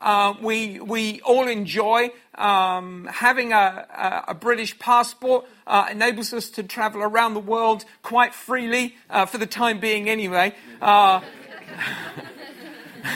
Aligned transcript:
uh, 0.00 0.34
we, 0.40 0.80
we 0.80 1.20
all 1.22 1.48
enjoy. 1.48 2.10
Um, 2.34 3.08
having 3.10 3.52
a, 3.52 4.24
a, 4.28 4.34
British 4.34 4.78
passport 4.78 5.44
uh, 5.66 5.88
enables 5.90 6.32
us 6.32 6.50
to 6.50 6.62
travel 6.62 7.02
around 7.02 7.34
the 7.34 7.40
world 7.40 7.84
quite 8.02 8.32
freely, 8.32 8.94
uh, 9.10 9.26
for 9.26 9.38
the 9.38 9.46
time 9.46 9.80
being 9.80 10.08
anyway. 10.08 10.54
Uh, 10.80 11.20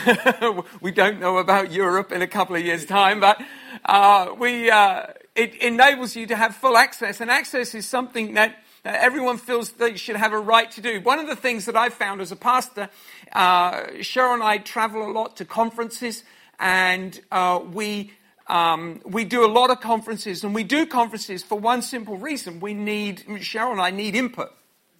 we 0.81 0.91
don't 0.91 1.21
know 1.21 1.37
about 1.37 1.71
Europe 1.71 2.11
in 2.11 2.21
a 2.21 2.27
couple 2.27 2.55
of 2.55 2.65
years' 2.65 2.85
time, 2.85 3.21
but 3.21 3.41
uh, 3.85 4.33
we, 4.37 4.69
it 4.69 5.55
enables 5.61 6.17
you 6.17 6.27
to 6.27 6.35
have 6.35 6.53
full 6.53 6.75
access, 6.75 7.21
and 7.21 7.31
access 7.31 7.73
is 7.73 7.87
something 7.87 8.33
that 8.33 8.57
everyone 8.83 9.37
feels 9.37 9.71
they 9.71 9.95
should 9.95 10.17
have 10.17 10.33
a 10.33 10.39
right 10.39 10.69
to 10.71 10.81
do. 10.81 10.99
One 10.99 11.19
of 11.19 11.27
the 11.27 11.35
things 11.37 11.65
that 11.65 11.77
I've 11.77 11.93
found 11.93 12.19
as 12.19 12.33
a 12.33 12.35
pastor, 12.35 12.89
Cheryl 13.33 14.33
and 14.33 14.43
I 14.43 14.57
travel 14.57 15.09
a 15.09 15.11
lot 15.13 15.37
to 15.37 15.45
conferences, 15.45 16.23
and 16.59 17.19
uh, 17.31 17.59
we 17.71 18.11
um, 18.47 19.01
we 19.05 19.23
do 19.23 19.45
a 19.45 19.51
lot 19.51 19.69
of 19.69 19.79
conferences, 19.79 20.43
and 20.43 20.53
we 20.53 20.63
do 20.63 20.85
conferences 20.85 21.43
for 21.43 21.57
one 21.57 21.81
simple 21.81 22.17
reason: 22.17 22.59
we 22.59 22.73
need 22.73 23.23
Cheryl 23.27 23.71
and 23.71 23.81
I 23.81 23.91
need 23.91 24.15
input. 24.15 24.51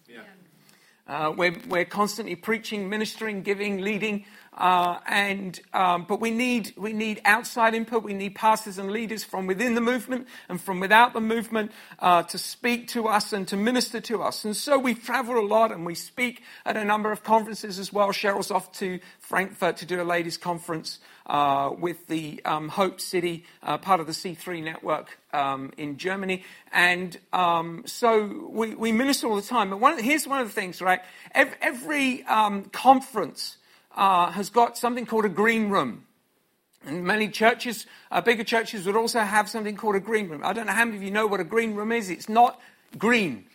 Yeah. 0.08 0.20
Uh, 1.06 1.34
we're, 1.36 1.56
we're 1.68 1.84
constantly 1.84 2.34
preaching, 2.34 2.88
ministering, 2.88 3.42
giving, 3.42 3.82
leading, 3.82 4.24
and 4.58 5.60
um, 5.72 6.04
but 6.08 6.20
we 6.20 6.30
need 6.30 6.72
we 6.76 6.92
need 6.92 7.20
outside 7.24 7.74
input. 7.74 8.02
We 8.02 8.14
need 8.14 8.34
pastors 8.34 8.78
and 8.78 8.90
leaders 8.90 9.24
from 9.24 9.46
within 9.46 9.74
the 9.74 9.80
movement 9.80 10.28
and 10.48 10.60
from 10.60 10.80
without 10.80 11.12
the 11.12 11.20
movement 11.20 11.72
uh, 11.98 12.22
to 12.24 12.38
speak 12.38 12.88
to 12.88 13.08
us 13.08 13.32
and 13.32 13.46
to 13.48 13.56
minister 13.56 14.00
to 14.02 14.22
us. 14.22 14.44
And 14.44 14.56
so 14.56 14.78
we 14.78 14.94
travel 14.94 15.38
a 15.38 15.46
lot 15.46 15.72
and 15.72 15.84
we 15.84 15.94
speak 15.94 16.42
at 16.64 16.76
a 16.76 16.84
number 16.84 17.10
of 17.10 17.24
conferences 17.24 17.78
as 17.78 17.92
well. 17.92 18.08
Cheryl's 18.10 18.50
off 18.50 18.72
to 18.72 19.00
Frankfurt 19.18 19.78
to 19.78 19.86
do 19.86 20.00
a 20.00 20.04
ladies' 20.04 20.36
conference 20.36 21.00
uh, 21.26 21.70
with 21.78 22.06
the 22.06 22.40
um, 22.44 22.68
Hope 22.68 23.00
City, 23.00 23.44
uh, 23.62 23.78
part 23.78 24.00
of 24.00 24.06
the 24.06 24.12
C3 24.12 24.62
network 24.62 25.18
um, 25.32 25.72
in 25.76 25.96
Germany. 25.96 26.44
And 26.72 27.16
um, 27.32 27.82
so 27.86 28.48
we, 28.50 28.74
we 28.74 28.92
minister 28.92 29.26
all 29.26 29.36
the 29.36 29.42
time. 29.42 29.70
But 29.70 29.80
one, 29.80 30.02
here's 30.02 30.26
one 30.26 30.40
of 30.40 30.46
the 30.46 30.52
things, 30.52 30.82
right? 30.82 31.00
Every, 31.32 31.56
every 31.60 32.22
um, 32.24 32.64
conference 32.64 33.56
uh, 33.94 34.30
has 34.32 34.50
got 34.50 34.76
something 34.76 35.06
called 35.06 35.24
a 35.24 35.28
green 35.30 35.68
room. 35.68 36.04
And 36.86 37.04
many 37.04 37.28
churches, 37.28 37.86
uh, 38.10 38.20
bigger 38.20 38.44
churches, 38.44 38.86
would 38.86 38.96
also 38.96 39.20
have 39.20 39.48
something 39.48 39.76
called 39.76 39.96
a 39.96 40.00
green 40.00 40.28
room. 40.28 40.42
I 40.44 40.52
don't 40.52 40.66
know 40.66 40.72
how 40.72 40.84
many 40.84 40.98
of 40.98 41.02
you 41.02 41.10
know 41.10 41.26
what 41.26 41.40
a 41.40 41.44
green 41.44 41.74
room 41.74 41.92
is. 41.92 42.10
It's 42.10 42.28
not 42.28 42.60
green. 42.98 43.46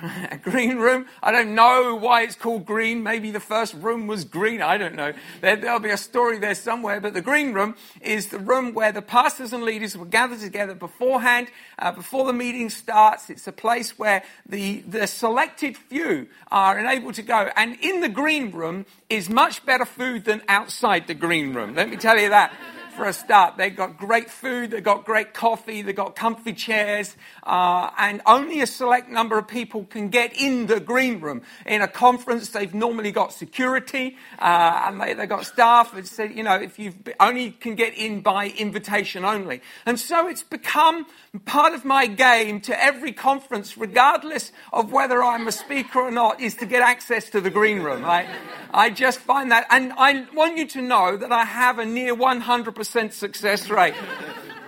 a 0.30 0.38
green 0.38 0.78
room. 0.78 1.06
I 1.22 1.32
don't 1.32 1.54
know 1.54 1.94
why 1.94 2.22
it's 2.22 2.36
called 2.36 2.64
green. 2.64 3.02
Maybe 3.02 3.30
the 3.30 3.40
first 3.40 3.74
room 3.74 4.06
was 4.06 4.24
green. 4.24 4.62
I 4.62 4.78
don't 4.78 4.94
know. 4.94 5.12
There, 5.40 5.56
will 5.56 5.80
be 5.80 5.90
a 5.90 5.96
story 5.96 6.38
there 6.38 6.54
somewhere. 6.54 7.00
But 7.00 7.14
the 7.14 7.20
green 7.20 7.52
room 7.52 7.74
is 8.00 8.28
the 8.28 8.38
room 8.38 8.74
where 8.74 8.92
the 8.92 9.02
pastors 9.02 9.52
and 9.52 9.62
leaders 9.62 9.96
will 9.96 10.06
gather 10.06 10.36
together 10.36 10.74
beforehand, 10.74 11.48
uh, 11.78 11.92
before 11.92 12.26
the 12.26 12.32
meeting 12.32 12.70
starts. 12.70 13.30
It's 13.30 13.46
a 13.46 13.52
place 13.52 13.98
where 13.98 14.22
the, 14.46 14.80
the 14.80 15.06
selected 15.06 15.76
few 15.76 16.28
are 16.50 16.78
enabled 16.78 17.14
to 17.14 17.22
go. 17.22 17.50
And 17.56 17.76
in 17.80 18.00
the 18.00 18.08
green 18.08 18.50
room 18.52 18.86
is 19.08 19.28
much 19.28 19.64
better 19.66 19.84
food 19.84 20.24
than 20.24 20.42
outside 20.48 21.06
the 21.06 21.14
green 21.14 21.54
room. 21.54 21.74
Let 21.74 21.90
me 21.90 21.96
tell 21.96 22.18
you 22.18 22.30
that 22.30 22.52
for 22.90 23.06
a 23.06 23.12
start. 23.12 23.56
They've 23.56 23.74
got 23.74 23.96
great 23.96 24.30
food, 24.30 24.70
they've 24.70 24.82
got 24.82 25.04
great 25.04 25.34
coffee, 25.34 25.82
they've 25.82 25.94
got 25.94 26.16
comfy 26.16 26.52
chairs, 26.52 27.16
uh, 27.44 27.90
and 27.98 28.20
only 28.26 28.60
a 28.60 28.66
select 28.66 29.08
number 29.08 29.38
of 29.38 29.48
people 29.48 29.84
can 29.84 30.08
get 30.08 30.32
in 30.34 30.66
the 30.66 30.80
green 30.80 31.20
room. 31.20 31.42
In 31.66 31.82
a 31.82 31.88
conference, 31.88 32.50
they've 32.50 32.74
normally 32.74 33.12
got 33.12 33.32
security 33.32 34.16
uh, 34.38 34.84
and 34.86 35.00
they, 35.00 35.14
have 35.14 35.28
got 35.28 35.46
staff. 35.46 35.96
It's, 35.96 36.18
you 36.18 36.42
know, 36.42 36.56
if 36.56 36.78
you 36.78 36.92
only 37.18 37.52
can 37.52 37.74
get 37.74 37.94
in 37.94 38.20
by 38.20 38.48
invitation 38.48 39.24
only. 39.24 39.62
And 39.86 39.98
so 39.98 40.28
it's 40.28 40.42
become 40.42 41.06
part 41.44 41.74
of 41.74 41.84
my 41.84 42.06
game 42.06 42.60
to 42.62 42.82
every 42.82 43.12
conference, 43.12 43.78
regardless 43.78 44.52
of 44.72 44.92
whether 44.92 45.22
I'm 45.22 45.48
a 45.48 45.52
speaker 45.52 46.00
or 46.00 46.10
not, 46.10 46.40
is 46.40 46.54
to 46.56 46.66
get 46.66 46.82
access 46.82 47.30
to 47.30 47.40
the 47.40 47.50
green 47.50 47.80
room. 47.80 48.04
I, 48.04 48.28
I 48.72 48.90
just 48.90 49.20
find 49.20 49.50
that, 49.52 49.66
and 49.70 49.92
I 49.96 50.26
want 50.34 50.56
you 50.56 50.66
to 50.68 50.82
know 50.82 51.16
that 51.16 51.32
I 51.32 51.44
have 51.44 51.78
a 51.78 51.84
near 51.84 52.14
100% 52.14 52.79
success 52.84 53.68
rate 53.70 53.94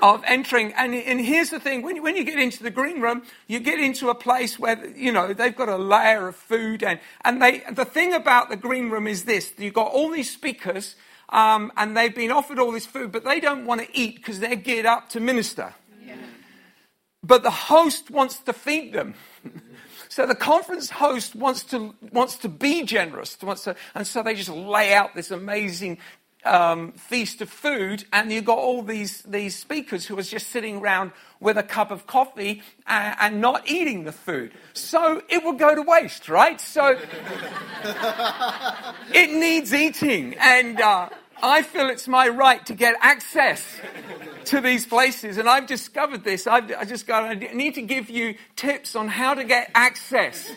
of 0.00 0.22
entering. 0.26 0.72
And, 0.74 0.94
and 0.94 1.20
here's 1.20 1.50
the 1.50 1.60
thing 1.60 1.82
when 1.82 1.96
you, 1.96 2.02
when 2.02 2.16
you 2.16 2.24
get 2.24 2.38
into 2.38 2.62
the 2.62 2.70
green 2.70 3.00
room, 3.00 3.22
you 3.46 3.60
get 3.60 3.78
into 3.78 4.10
a 4.10 4.14
place 4.14 4.58
where, 4.58 4.84
you 4.96 5.12
know, 5.12 5.32
they've 5.32 5.54
got 5.54 5.68
a 5.68 5.76
layer 5.76 6.28
of 6.28 6.36
food. 6.36 6.82
And, 6.82 6.98
and 7.24 7.40
they, 7.40 7.62
the 7.70 7.84
thing 7.84 8.12
about 8.12 8.50
the 8.50 8.56
green 8.56 8.90
room 8.90 9.06
is 9.06 9.24
this 9.24 9.52
you've 9.58 9.74
got 9.74 9.92
all 9.92 10.10
these 10.10 10.30
speakers. 10.30 10.96
Um, 11.28 11.72
and 11.78 11.96
they've 11.96 12.14
been 12.14 12.30
offered 12.30 12.58
all 12.58 12.72
this 12.72 12.84
food, 12.84 13.10
but 13.10 13.24
they 13.24 13.40
don't 13.40 13.64
want 13.64 13.80
to 13.80 13.88
eat 13.98 14.16
because 14.16 14.38
they're 14.38 14.54
geared 14.54 14.84
up 14.84 15.08
to 15.10 15.20
minister 15.20 15.72
but 17.22 17.42
the 17.42 17.50
host 17.50 18.10
wants 18.10 18.40
to 18.40 18.52
feed 18.52 18.92
them. 18.92 19.14
so 20.08 20.26
the 20.26 20.34
conference 20.34 20.90
host 20.90 21.34
wants 21.34 21.64
to, 21.64 21.94
wants 22.12 22.36
to 22.36 22.48
be 22.48 22.84
generous, 22.84 23.36
wants 23.40 23.64
to, 23.64 23.76
and 23.94 24.06
so 24.06 24.22
they 24.22 24.34
just 24.34 24.48
lay 24.48 24.92
out 24.92 25.14
this 25.14 25.30
amazing 25.30 25.98
um, 26.44 26.92
feast 26.92 27.40
of 27.40 27.48
food, 27.48 28.04
and 28.12 28.32
you've 28.32 28.44
got 28.44 28.58
all 28.58 28.82
these, 28.82 29.22
these 29.22 29.56
speakers 29.56 30.06
who 30.06 30.18
are 30.18 30.22
just 30.22 30.48
sitting 30.48 30.78
around 30.78 31.12
with 31.40 31.56
a 31.56 31.62
cup 31.62 31.90
of 31.90 32.06
coffee 32.06 32.62
and, 32.86 33.16
and 33.20 33.40
not 33.40 33.68
eating 33.68 34.04
the 34.04 34.12
food. 34.12 34.52
So 34.72 35.22
it 35.28 35.44
will 35.44 35.52
go 35.52 35.74
to 35.74 35.82
waste, 35.82 36.28
right? 36.28 36.60
So 36.60 36.90
it 39.14 39.30
needs 39.30 39.72
eating. 39.72 40.34
And 40.38 40.80
uh, 40.80 41.08
I 41.42 41.62
feel 41.62 41.88
it's 41.88 42.08
my 42.08 42.28
right 42.28 42.64
to 42.66 42.74
get 42.74 42.94
access 43.00 43.64
to 44.46 44.60
these 44.60 44.86
places. 44.86 45.38
And 45.38 45.48
I've 45.48 45.66
discovered 45.66 46.24
this. 46.24 46.46
I've, 46.46 46.72
I 46.72 46.84
just 46.84 47.06
got, 47.06 47.24
I 47.24 47.34
need 47.34 47.74
to 47.74 47.82
give 47.82 48.10
you 48.10 48.34
tips 48.56 48.96
on 48.96 49.08
how 49.08 49.34
to 49.34 49.44
get 49.44 49.70
access 49.74 50.52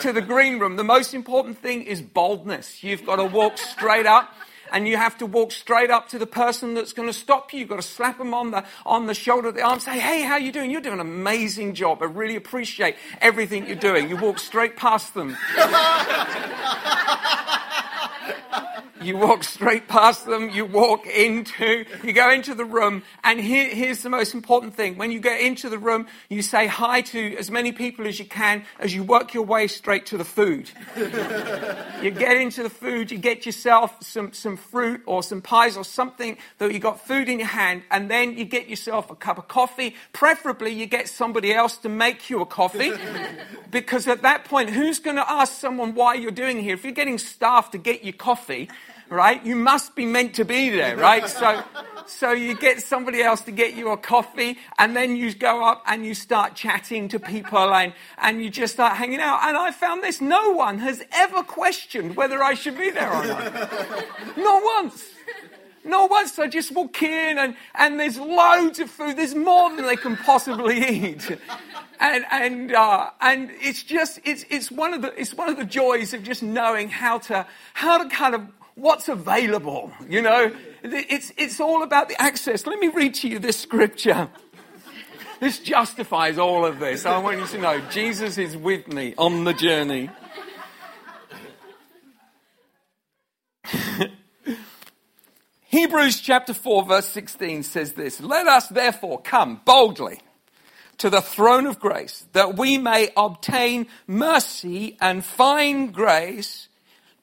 to 0.00 0.12
the 0.12 0.22
green 0.22 0.58
room. 0.58 0.76
The 0.76 0.84
most 0.84 1.14
important 1.14 1.58
thing 1.58 1.82
is 1.82 2.02
boldness. 2.02 2.82
You've 2.84 3.04
got 3.04 3.16
to 3.16 3.24
walk 3.24 3.58
straight 3.58 4.06
up 4.06 4.32
and 4.72 4.88
you 4.88 4.96
have 4.96 5.18
to 5.18 5.26
walk 5.26 5.52
straight 5.52 5.90
up 5.90 6.08
to 6.10 6.18
the 6.18 6.26
person 6.26 6.74
that's 6.74 6.92
going 6.92 7.08
to 7.08 7.12
stop 7.12 7.52
you. 7.52 7.60
You've 7.60 7.68
got 7.68 7.76
to 7.76 7.82
slap 7.82 8.18
them 8.18 8.34
on 8.34 8.50
the, 8.50 8.64
on 8.84 9.06
the 9.06 9.14
shoulder, 9.14 9.52
the 9.52 9.62
arm, 9.62 9.80
say, 9.80 9.98
hey, 9.98 10.22
how 10.22 10.36
you 10.36 10.52
doing? 10.52 10.70
You're 10.70 10.80
doing 10.80 10.94
an 10.94 11.00
amazing 11.00 11.74
job. 11.74 12.02
I 12.02 12.06
really 12.06 12.36
appreciate 12.36 12.96
everything 13.20 13.66
you're 13.66 13.76
doing. 13.76 14.08
You 14.08 14.16
walk 14.16 14.38
straight 14.38 14.76
past 14.76 15.14
them. 15.14 15.36
You 19.06 19.16
walk 19.16 19.44
straight 19.44 19.86
past 19.86 20.26
them, 20.26 20.50
you 20.50 20.64
walk 20.64 21.06
into, 21.06 21.84
you 22.02 22.12
go 22.12 22.28
into 22.28 22.56
the 22.56 22.64
room, 22.64 23.04
and 23.22 23.38
here, 23.38 23.68
here's 23.68 24.02
the 24.02 24.10
most 24.10 24.34
important 24.34 24.74
thing. 24.74 24.98
When 24.98 25.12
you 25.12 25.20
get 25.20 25.40
into 25.40 25.68
the 25.68 25.78
room, 25.78 26.08
you 26.28 26.42
say 26.42 26.66
hi 26.66 27.02
to 27.02 27.36
as 27.36 27.48
many 27.48 27.70
people 27.70 28.08
as 28.08 28.18
you 28.18 28.24
can 28.24 28.64
as 28.80 28.92
you 28.92 29.04
work 29.04 29.32
your 29.32 29.44
way 29.44 29.68
straight 29.68 30.06
to 30.06 30.18
the 30.18 30.24
food. 30.24 30.68
you 32.02 32.10
get 32.10 32.36
into 32.36 32.64
the 32.64 32.68
food, 32.68 33.12
you 33.12 33.18
get 33.18 33.46
yourself 33.46 33.94
some, 34.02 34.32
some 34.32 34.56
fruit 34.56 35.02
or 35.06 35.22
some 35.22 35.40
pies 35.40 35.76
or 35.76 35.84
something 35.84 36.36
that 36.58 36.72
you 36.72 36.80
got 36.80 37.06
food 37.06 37.28
in 37.28 37.38
your 37.38 37.46
hand, 37.46 37.84
and 37.92 38.10
then 38.10 38.36
you 38.36 38.44
get 38.44 38.68
yourself 38.68 39.08
a 39.08 39.14
cup 39.14 39.38
of 39.38 39.46
coffee. 39.46 39.94
Preferably, 40.14 40.72
you 40.72 40.86
get 40.86 41.08
somebody 41.08 41.54
else 41.54 41.76
to 41.76 41.88
make 41.88 42.28
you 42.28 42.40
a 42.40 42.46
coffee, 42.46 42.90
because 43.70 44.08
at 44.08 44.22
that 44.22 44.46
point, 44.46 44.70
who's 44.70 44.98
going 44.98 45.14
to 45.14 45.30
ask 45.30 45.52
someone 45.52 45.94
why 45.94 46.14
you're 46.14 46.32
doing 46.32 46.60
here? 46.60 46.74
If 46.74 46.82
you're 46.82 46.92
getting 46.92 47.18
staff 47.18 47.70
to 47.70 47.78
get 47.78 48.02
you 48.02 48.12
coffee, 48.12 48.68
right? 49.08 49.44
You 49.44 49.56
must 49.56 49.94
be 49.94 50.06
meant 50.06 50.34
to 50.34 50.44
be 50.44 50.70
there, 50.70 50.96
right? 50.96 51.24
So, 51.36 51.62
so 52.06 52.32
you 52.32 52.56
get 52.56 52.80
somebody 52.82 53.20
else 53.20 53.42
to 53.42 53.52
get 53.52 53.74
you 53.74 53.90
a 53.90 53.96
coffee, 53.96 54.56
and 54.78 54.96
then 54.96 55.16
you 55.16 55.34
go 55.34 55.64
up 55.64 55.82
and 55.86 56.06
you 56.06 56.14
start 56.14 56.54
chatting 56.54 57.08
to 57.08 57.18
people, 57.18 57.74
and, 57.74 57.92
and 58.18 58.42
you 58.42 58.48
just 58.48 58.74
start 58.74 58.96
hanging 58.96 59.20
out. 59.20 59.40
And 59.42 59.56
I 59.56 59.70
found 59.70 60.02
this: 60.02 60.20
no 60.20 60.52
one 60.52 60.78
has 60.78 61.02
ever 61.12 61.42
questioned 61.42 62.16
whether 62.16 62.42
I 62.42 62.54
should 62.54 62.78
be 62.78 62.90
there 62.90 63.12
or 63.12 63.26
not. 63.26 63.54
not 64.36 64.62
once. 64.62 65.04
Not 65.84 66.10
once. 66.10 66.38
I 66.38 66.48
just 66.48 66.72
walk 66.72 67.02
in, 67.02 67.38
and, 67.38 67.56
and 67.74 68.00
there's 68.00 68.18
loads 68.18 68.80
of 68.80 68.90
food. 68.90 69.16
There's 69.16 69.34
more 69.34 69.74
than 69.74 69.86
they 69.86 69.96
can 69.96 70.16
possibly 70.16 70.78
eat. 70.78 71.30
And, 72.00 72.24
and, 72.30 72.74
uh, 72.74 73.10
and 73.20 73.50
it's 73.60 73.82
just, 73.82 74.20
it's, 74.24 74.44
it's, 74.50 74.70
one 74.70 74.94
of 74.94 75.02
the, 75.02 75.18
it's 75.18 75.32
one 75.32 75.48
of 75.48 75.56
the 75.56 75.64
joys 75.64 76.12
of 76.12 76.22
just 76.22 76.42
knowing 76.42 76.88
how 76.88 77.18
to, 77.18 77.46
how 77.72 78.02
to 78.02 78.08
kind 78.08 78.34
of 78.34 78.42
what's 78.76 79.08
available. 79.08 79.90
You 80.08 80.22
know, 80.22 80.52
it's, 80.84 81.32
it's 81.36 81.58
all 81.60 81.82
about 81.82 82.08
the 82.08 82.22
access. 82.22 82.64
Let 82.66 82.78
me 82.78 82.86
read 82.88 83.14
to 83.14 83.28
you 83.28 83.40
this 83.40 83.58
scripture. 83.58 84.28
this 85.40 85.58
justifies 85.58 86.38
all 86.38 86.64
of 86.64 86.78
this. 86.78 87.04
I 87.04 87.18
want 87.18 87.40
you 87.40 87.46
to 87.46 87.58
know 87.58 87.80
Jesus 87.90 88.38
is 88.38 88.56
with 88.56 88.86
me 88.86 89.14
on 89.18 89.42
the 89.42 89.54
journey. 89.54 90.10
Hebrews 95.64 96.20
chapter 96.20 96.54
4, 96.54 96.84
verse 96.84 97.08
16 97.08 97.64
says 97.64 97.94
this 97.94 98.20
Let 98.20 98.46
us 98.46 98.68
therefore 98.68 99.20
come 99.20 99.60
boldly 99.64 100.20
to 100.98 101.10
the 101.10 101.20
throne 101.20 101.66
of 101.66 101.80
grace 101.80 102.26
that 102.32 102.56
we 102.56 102.78
may 102.78 103.10
obtain 103.16 103.86
mercy 104.06 104.96
and 105.00 105.24
find 105.24 105.92
grace 105.92 106.68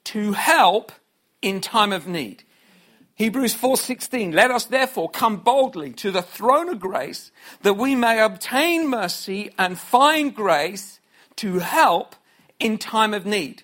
to 0.04 0.32
help 0.32 0.92
in 1.44 1.60
time 1.60 1.92
of 1.92 2.08
need. 2.08 2.42
Hebrews 3.16 3.54
4:16 3.54 4.32
Let 4.32 4.50
us 4.50 4.64
therefore 4.64 5.10
come 5.10 5.36
boldly 5.36 5.92
to 5.92 6.10
the 6.10 6.22
throne 6.22 6.68
of 6.70 6.80
grace 6.80 7.30
that 7.62 7.74
we 7.74 7.94
may 7.94 8.18
obtain 8.20 8.88
mercy 8.88 9.52
and 9.58 9.78
find 9.78 10.34
grace 10.34 11.00
to 11.36 11.58
help 11.58 12.16
in 12.58 12.78
time 12.78 13.12
of 13.12 13.26
need. 13.26 13.62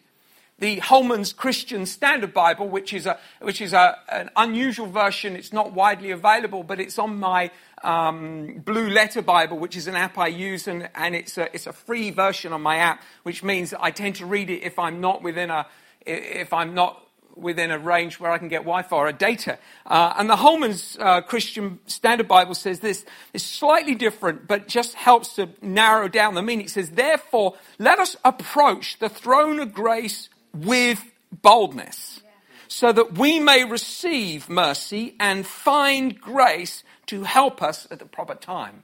The 0.58 0.80
Holman's 0.80 1.32
Christian 1.32 1.86
Standard 1.86 2.34
Bible, 2.34 2.68
which 2.68 2.92
is, 2.92 3.06
a, 3.06 3.18
which 3.40 3.62
is 3.62 3.72
a, 3.72 3.96
an 4.12 4.28
unusual 4.36 4.86
version, 4.86 5.34
it's 5.34 5.54
not 5.54 5.72
widely 5.72 6.10
available, 6.10 6.62
but 6.62 6.78
it's 6.78 6.98
on 6.98 7.18
my 7.18 7.50
um, 7.82 8.60
Blue 8.62 8.90
Letter 8.90 9.22
Bible, 9.22 9.58
which 9.58 9.74
is 9.74 9.86
an 9.86 9.96
app 9.96 10.18
I 10.18 10.26
use, 10.26 10.68
and, 10.68 10.90
and 10.94 11.14
it's, 11.16 11.38
a, 11.38 11.48
it's 11.54 11.66
a 11.66 11.72
free 11.72 12.10
version 12.10 12.52
on 12.52 12.60
my 12.60 12.76
app, 12.76 13.02
which 13.22 13.42
means 13.42 13.72
I 13.72 13.90
tend 13.90 14.16
to 14.16 14.26
read 14.26 14.50
it 14.50 14.62
if 14.62 14.78
I'm 14.78 15.00
not 15.00 15.22
within 15.22 15.48
a, 15.48 15.66
if 16.04 16.52
I'm 16.52 16.74
not 16.74 17.06
within 17.40 17.70
a 17.70 17.78
range 17.78 18.20
where 18.20 18.30
I 18.30 18.38
can 18.38 18.48
get 18.48 18.60
Wi-Fi 18.60 18.96
or 18.96 19.12
data. 19.12 19.58
Uh, 19.86 20.14
and 20.18 20.28
the 20.28 20.36
Holman's 20.36 20.96
uh, 21.00 21.20
Christian 21.22 21.78
Standard 21.86 22.28
Bible 22.28 22.54
says 22.54 22.80
this 22.80 23.04
is 23.32 23.42
slightly 23.42 23.94
different, 23.94 24.46
but 24.46 24.68
just 24.68 24.94
helps 24.94 25.34
to 25.36 25.48
narrow 25.62 26.08
down 26.08 26.34
the 26.34 26.42
meaning. 26.42 26.66
It 26.66 26.70
says, 26.70 26.90
therefore, 26.90 27.54
let 27.78 27.98
us 27.98 28.16
approach 28.24 28.98
the 28.98 29.08
throne 29.08 29.60
of 29.60 29.72
grace 29.72 30.28
with 30.54 31.04
boldness, 31.42 32.20
so 32.68 32.92
that 32.92 33.18
we 33.18 33.40
may 33.40 33.64
receive 33.64 34.48
mercy 34.48 35.14
and 35.18 35.46
find 35.46 36.20
grace 36.20 36.84
to 37.06 37.24
help 37.24 37.62
us 37.62 37.86
at 37.90 37.98
the 37.98 38.04
proper 38.04 38.34
time. 38.34 38.82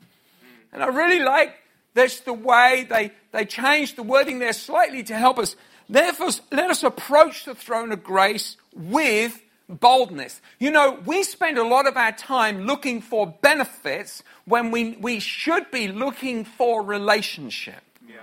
And 0.72 0.82
I 0.82 0.88
really 0.88 1.20
like 1.20 1.54
that's 1.94 2.20
the 2.20 2.32
way 2.32 2.86
they, 2.88 3.10
they 3.32 3.44
changed 3.44 3.96
the 3.96 4.02
wording 4.02 4.38
there 4.38 4.52
slightly 4.52 5.02
to 5.04 5.16
help 5.16 5.38
us 5.38 5.56
Therefore, 5.88 6.30
let 6.50 6.70
us 6.70 6.82
approach 6.82 7.44
the 7.44 7.54
throne 7.54 7.92
of 7.92 8.02
grace 8.02 8.56
with 8.74 9.40
boldness. 9.68 10.40
You 10.58 10.70
know, 10.70 11.00
we 11.04 11.22
spend 11.22 11.58
a 11.58 11.64
lot 11.66 11.86
of 11.86 11.96
our 11.96 12.12
time 12.12 12.66
looking 12.66 13.00
for 13.00 13.26
benefits 13.26 14.22
when 14.44 14.70
we, 14.70 14.92
we 14.96 15.20
should 15.20 15.70
be 15.70 15.88
looking 15.88 16.44
for 16.44 16.82
relationship. 16.82 17.82
Yeah. 18.08 18.16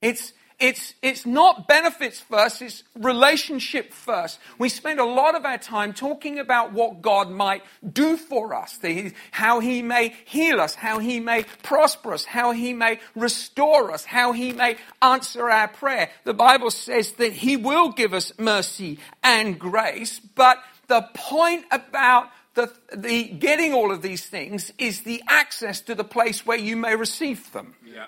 It's, 0.00 0.32
it's, 0.62 0.94
it's 1.02 1.26
not 1.26 1.66
benefits 1.66 2.20
first, 2.20 2.62
it's 2.62 2.84
relationship 2.94 3.92
first. 3.92 4.38
We 4.58 4.68
spend 4.68 5.00
a 5.00 5.04
lot 5.04 5.34
of 5.34 5.44
our 5.44 5.58
time 5.58 5.92
talking 5.92 6.38
about 6.38 6.72
what 6.72 7.02
God 7.02 7.28
might 7.32 7.64
do 7.92 8.16
for 8.16 8.54
us, 8.54 8.78
the, 8.78 9.12
how 9.32 9.58
He 9.58 9.82
may 9.82 10.14
heal 10.24 10.60
us, 10.60 10.76
how 10.76 11.00
He 11.00 11.18
may 11.18 11.46
prosper 11.64 12.12
us, 12.12 12.24
how 12.24 12.52
He 12.52 12.74
may 12.74 13.00
restore 13.16 13.90
us, 13.90 14.04
how 14.04 14.30
He 14.30 14.52
may 14.52 14.76
answer 15.02 15.50
our 15.50 15.66
prayer. 15.66 16.10
The 16.22 16.32
Bible 16.32 16.70
says 16.70 17.10
that 17.14 17.32
He 17.32 17.56
will 17.56 17.90
give 17.90 18.14
us 18.14 18.32
mercy 18.38 19.00
and 19.24 19.58
grace, 19.58 20.20
but 20.20 20.58
the 20.86 21.08
point 21.12 21.64
about 21.72 22.28
the, 22.54 22.72
the 22.96 23.24
getting 23.24 23.74
all 23.74 23.90
of 23.90 24.00
these 24.00 24.26
things 24.26 24.72
is 24.78 25.02
the 25.02 25.24
access 25.26 25.80
to 25.80 25.96
the 25.96 26.04
place 26.04 26.46
where 26.46 26.58
you 26.58 26.76
may 26.76 26.94
receive 26.94 27.50
them. 27.52 27.74
Yeah. 27.84 28.06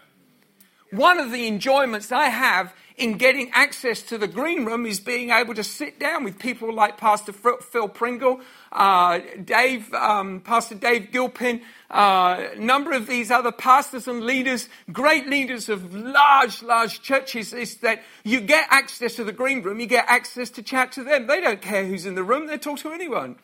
One 0.95 1.19
of 1.19 1.33
the 1.33 1.49
enjoyments 1.49 2.13
I 2.13 2.29
have 2.29 2.73
in 2.97 3.19
getting 3.19 3.51
access 3.53 4.01
to 4.03 4.17
the 4.17 4.29
green 4.29 4.65
room 4.65 4.87
is 4.87 5.01
being 5.01 5.31
able 5.31 5.53
to 5.55 5.65
sit 5.65 5.99
down 5.99 6.23
with 6.23 6.39
people 6.39 6.73
like 6.73 6.97
Pastor 6.99 7.33
Phil 7.33 7.89
Pringle, 7.89 8.41
uh, 8.71 9.19
Dave, 9.45 9.93
um, 9.93 10.41
Pastor 10.41 10.77
Dave 10.77 11.11
Gilpin, 11.11 11.63
uh, 11.91 12.45
a 12.55 12.59
number 12.61 12.93
of 12.93 13.09
these 13.09 13.33
other 13.33 13.51
pastors 13.51 14.07
and 14.07 14.23
leaders, 14.23 14.69
great 14.93 15.27
leaders 15.27 15.69
of 15.69 15.93
large, 15.93 16.63
large 16.63 17.03
churches, 17.03 17.53
is 17.53 17.79
that 17.79 18.01
you 18.23 18.41
get 18.41 18.69
access 18.71 19.17
to 19.17 19.25
the 19.25 19.33
green 19.33 19.63
room, 19.63 19.81
you 19.81 19.87
get 19.87 20.05
access 20.07 20.49
to 20.51 20.63
chat 20.63 20.93
to 20.93 21.03
them. 21.03 21.27
They 21.27 21.41
don't 21.41 21.61
care 21.61 21.85
who's 21.85 22.07
in 22.07 22.15
the 22.15 22.23
room, 22.23 22.47
they 22.47 22.59
talk 22.59 22.79
to 22.81 22.93
anyone. 22.93 23.35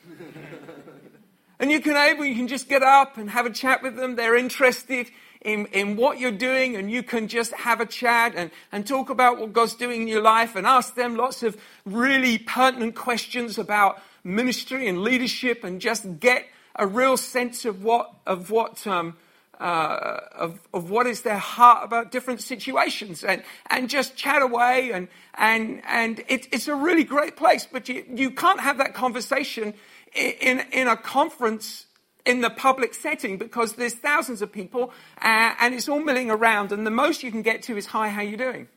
and 1.59 1.73
you 1.73 1.81
can 1.81 1.97
able, 1.97 2.25
you 2.25 2.37
can 2.37 2.47
just 2.47 2.69
get 2.69 2.85
up 2.85 3.19
and 3.19 3.29
have 3.31 3.47
a 3.47 3.51
chat 3.51 3.83
with 3.83 3.97
them. 3.97 4.15
They're 4.15 4.37
interested 4.37 5.11
in, 5.43 5.67
in 5.67 5.97
what 5.97 6.19
you're 6.19 6.31
doing 6.31 6.77
and 6.77 6.91
you 6.91 7.03
can 7.03 7.29
just 7.29 7.53
have 7.53 7.81
a 7.81 7.87
chat 7.87 8.35
and, 8.37 8.51
and 8.73 8.87
talk 8.87 9.09
about 9.09 9.39
what 9.39 9.53
God's 9.53 9.75
doing 9.75 10.03
in 10.03 10.09
your 10.09 10.23
life 10.23 10.55
and 10.55 10.67
ask 10.67 10.95
them 10.95 11.17
lots 11.17 11.43
of 11.43 11.57
really 11.87 12.39
pertinent 12.39 12.95
questions 12.95 13.59
about 13.59 14.03
ministry 14.23 14.87
and 14.87 15.03
leadership 15.03 15.65
and 15.65 15.81
just 15.81 16.21
get 16.21 16.47
a 16.77 16.87
real 16.87 17.17
sense 17.17 17.65
of 17.65 17.83
what, 17.83 18.13
of 18.27 18.51
what, 18.51 18.87
um, 18.87 19.17
uh, 19.59 20.21
of, 20.33 20.61
of 20.75 20.91
what 20.91 21.07
is 21.07 21.23
their 21.23 21.39
heart 21.39 21.85
about 21.85 22.13
different 22.13 22.41
situations 22.41 23.25
and, 23.25 23.43
and 23.71 23.89
just 23.89 24.17
chat 24.17 24.43
away 24.43 24.91
and, 24.93 25.09
and, 25.35 25.83
and 25.87 26.23
it, 26.29 26.49
it's 26.53 26.69
a 26.69 26.75
really 26.75 27.05
great 27.05 27.37
place, 27.37 27.67
but 27.71 27.89
you, 27.89 28.05
you 28.15 28.31
can't 28.31 28.61
have 28.61 28.77
that 28.79 28.93
conversation 28.93 29.73
in, 30.15 30.61
in 30.73 30.87
a 30.87 30.97
conference 30.97 31.87
in 32.27 32.41
the 32.41 32.51
public 32.51 32.95
setting 32.95 33.39
because 33.39 33.75
there's 33.75 33.95
thousands 33.95 34.43
of 34.43 34.53
people 34.53 34.93
uh, 35.23 35.55
and 35.61 35.75
it's 35.75 35.89
all 35.89 36.01
milling 36.01 36.31
around 36.31 36.73
and 36.73 36.87
the 36.87 36.91
most 36.91 37.23
you 37.23 37.31
can 37.31 37.43
get 37.43 37.63
to 37.63 37.77
is 37.77 37.87
hi 37.87 38.09
how 38.09 38.23
you 38.23 38.37
doing? 38.37 38.69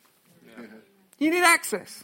Yeah. 0.57 0.65
you 1.19 1.29
need 1.29 1.43
access. 1.43 2.03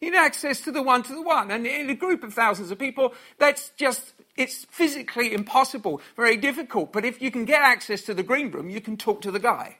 You 0.00 0.10
need 0.10 0.18
access 0.18 0.60
to 0.62 0.72
the 0.72 0.82
one 0.82 1.02
to 1.04 1.14
the 1.14 1.22
one 1.22 1.50
and 1.50 1.66
in 1.66 1.88
a 1.88 1.94
group 1.94 2.22
of 2.22 2.34
thousands 2.34 2.70
of 2.70 2.78
people 2.78 3.14
that's 3.38 3.70
just 3.70 4.12
it's 4.36 4.66
physically 4.70 5.32
impossible. 5.32 6.00
Very 6.16 6.36
difficult 6.36 6.92
but 6.92 7.04
if 7.04 7.20
you 7.20 7.30
can 7.30 7.44
get 7.44 7.62
access 7.62 8.02
to 8.02 8.14
the 8.14 8.22
green 8.22 8.50
room 8.50 8.70
you 8.70 8.80
can 8.80 8.96
talk 8.96 9.22
to 9.22 9.30
the 9.30 9.40
guy. 9.40 9.78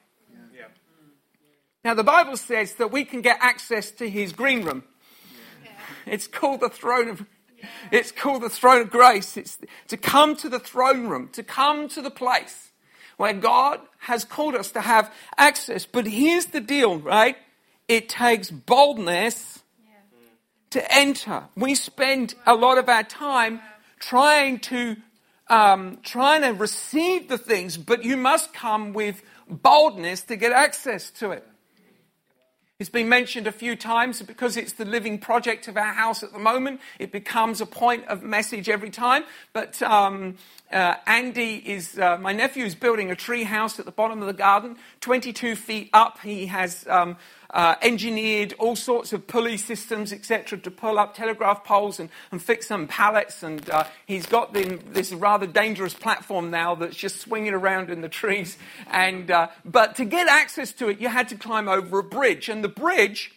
Yeah. 0.55 0.67
now 1.85 1.95
the 1.95 2.05
bible 2.05 2.37
says 2.37 2.75
that 2.75 2.91
we 2.91 3.05
can 3.05 3.21
get 3.21 3.39
access 3.41 3.91
to 3.93 4.09
his 4.09 4.33
green 4.33 4.65
room. 4.65 4.85
It's 6.07 6.27
called 6.27 6.61
the 6.61 6.69
throne 6.69 7.09
of 7.09 7.25
it's 7.91 8.13
called 8.13 8.43
the 8.43 8.51
throne 8.51 8.83
of 8.83 8.91
grace. 8.91 9.37
It's 9.37 9.59
to 9.89 9.97
come 9.97 10.37
to 10.37 10.49
the 10.49 10.59
throne 10.59 11.07
room, 11.09 11.29
to 11.33 11.43
come 11.43 11.89
to 11.89 12.03
the 12.03 12.11
place 12.11 12.71
where 13.17 13.33
God 13.33 13.81
has 13.99 14.25
called 14.25 14.55
us 14.55 14.73
to 14.73 14.81
have 14.81 15.13
access. 15.37 15.87
But 15.87 16.07
here's 16.07 16.47
the 16.47 16.61
deal, 16.61 16.99
right? 16.99 17.37
It 17.89 18.09
takes 18.09 18.51
boldness 18.51 19.63
to 20.71 20.93
enter. 20.93 21.45
We 21.57 21.75
spend 21.75 22.35
a 22.47 22.55
lot 22.55 22.79
of 22.79 22.89
our 22.89 23.05
time 23.05 23.61
trying 24.01 24.59
to 24.61 24.97
um, 25.49 25.99
trying 26.03 26.41
to 26.41 26.49
receive 26.49 27.29
the 27.29 27.37
things, 27.37 27.77
but 27.77 28.03
you 28.03 28.17
must 28.17 28.55
come 28.55 28.95
with 28.95 29.23
boldness 29.49 30.23
to 30.23 30.37
get 30.37 30.53
access 30.53 31.11
to 31.13 31.33
it. 31.33 31.47
It's 32.85 32.91
been 32.91 33.09
mentioned 33.09 33.47
a 33.47 33.53
few 33.53 33.77
times 33.77 34.21
because 34.21 34.59
it's 34.59 34.75
the 34.75 34.85
living 34.85 35.17
project 35.17 35.69
of 35.69 35.79
our 35.79 35.95
house 35.95 36.23
at 36.23 36.35
the 36.35 36.39
moment. 36.39 36.83
It 36.99 37.13
becomes 37.13 37.63
a 37.63 37.67
point 37.67 38.05
of 38.09 38.23
message 38.23 38.69
every 38.69 38.91
time. 38.91 39.25
But 39.55 39.81
um, 39.81 40.37
uh, 40.71 40.97
Andy 41.07 41.63
is, 41.65 41.99
uh, 41.99 42.19
my 42.19 42.35
nephew 42.35 42.67
is 42.67 42.75
building 42.75 43.11
a 43.11 43.17
tree 43.17 43.45
house 43.45 43.79
at 43.79 43.87
the 43.87 43.91
bottom 43.91 44.21
of 44.21 44.27
the 44.27 44.35
garden, 44.35 44.77
22 45.01 45.57
feet 45.57 45.89
up. 45.95 46.19
He 46.19 46.45
has 46.49 46.87
um, 46.87 47.17
engineered 47.83 48.55
all 48.59 48.77
sorts 48.77 49.13
of 49.13 49.27
pulley 49.27 49.57
systems, 49.57 50.13
etc., 50.13 50.59
to 50.59 50.71
pull 50.71 50.99
up 50.99 51.15
telegraph 51.15 51.65
poles 51.65 52.01
and, 52.01 52.11
and 52.31 52.43
fix 52.43 52.67
some 52.69 52.87
pallets. 52.87 53.43
And 53.43 53.69
uh, 53.71 53.85
he's 54.07 54.27
got 54.27 54.53
the, 54.53 54.81
this 54.91 55.13
rather 55.13 55.47
dangerous 55.47 55.95
platform 55.95 56.51
now 56.51 56.75
that's 56.75 56.97
just 56.97 57.21
swinging 57.21 57.55
around 57.55 57.91
in 57.91 58.01
the 58.01 58.09
trees. 58.09 58.57
And, 58.91 59.31
uh, 59.31 59.49
but 59.65 59.97
to 59.97 60.05
get 60.05 60.29
access 60.29 60.73
to 60.73 60.89
it, 60.89 61.01
you 61.01 61.09
had 61.09 61.29
to 61.29 61.37
climb 61.37 61.69
over 61.69 61.99
a 61.99 62.05
bridge. 62.05 62.49
And 62.49 62.63
the 62.63 62.69
bridge 62.69 63.33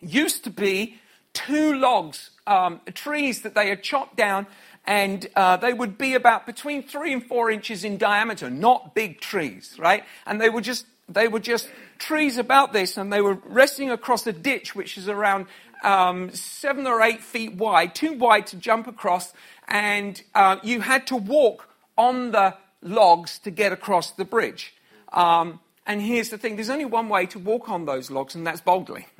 used 0.00 0.44
to 0.44 0.50
be 0.50 0.96
two 1.32 1.74
logs, 1.74 2.30
um, 2.46 2.80
trees 2.94 3.42
that 3.42 3.54
they 3.54 3.68
had 3.68 3.82
chopped 3.82 4.16
down 4.16 4.46
and 4.86 5.28
uh, 5.36 5.56
they 5.56 5.72
would 5.72 5.98
be 5.98 6.14
about 6.14 6.46
between 6.46 6.82
three 6.82 7.12
and 7.12 7.24
four 7.24 7.50
inches 7.50 7.84
in 7.84 7.98
diameter, 7.98 8.50
not 8.50 8.94
big 8.94 9.20
trees, 9.20 9.76
right? 9.78 10.04
And 10.26 10.40
they 10.40 10.48
were 10.48 10.62
just 10.62 10.86
they 11.12 11.28
were 11.28 11.40
just 11.40 11.68
trees 11.98 12.38
about 12.38 12.72
this, 12.72 12.96
and 12.96 13.12
they 13.12 13.20
were 13.20 13.38
resting 13.44 13.90
across 13.90 14.26
a 14.26 14.32
ditch 14.32 14.74
which 14.74 14.96
is 14.96 15.08
around 15.08 15.46
um, 15.82 16.30
seven 16.32 16.86
or 16.86 17.02
eight 17.02 17.20
feet 17.20 17.54
wide, 17.54 17.94
too 17.94 18.12
wide 18.12 18.46
to 18.48 18.56
jump 18.56 18.86
across, 18.86 19.32
and 19.68 20.22
uh, 20.34 20.56
you 20.62 20.80
had 20.80 21.06
to 21.08 21.16
walk 21.16 21.68
on 21.96 22.32
the 22.32 22.54
logs 22.82 23.38
to 23.40 23.50
get 23.50 23.72
across 23.72 24.12
the 24.12 24.24
bridge. 24.24 24.74
Um, 25.12 25.60
and 25.86 26.00
here's 26.00 26.30
the 26.30 26.38
thing 26.38 26.56
there's 26.56 26.70
only 26.70 26.84
one 26.84 27.08
way 27.08 27.26
to 27.26 27.38
walk 27.38 27.68
on 27.68 27.84
those 27.86 28.10
logs, 28.10 28.34
and 28.34 28.46
that's 28.46 28.60
boldly. 28.60 29.06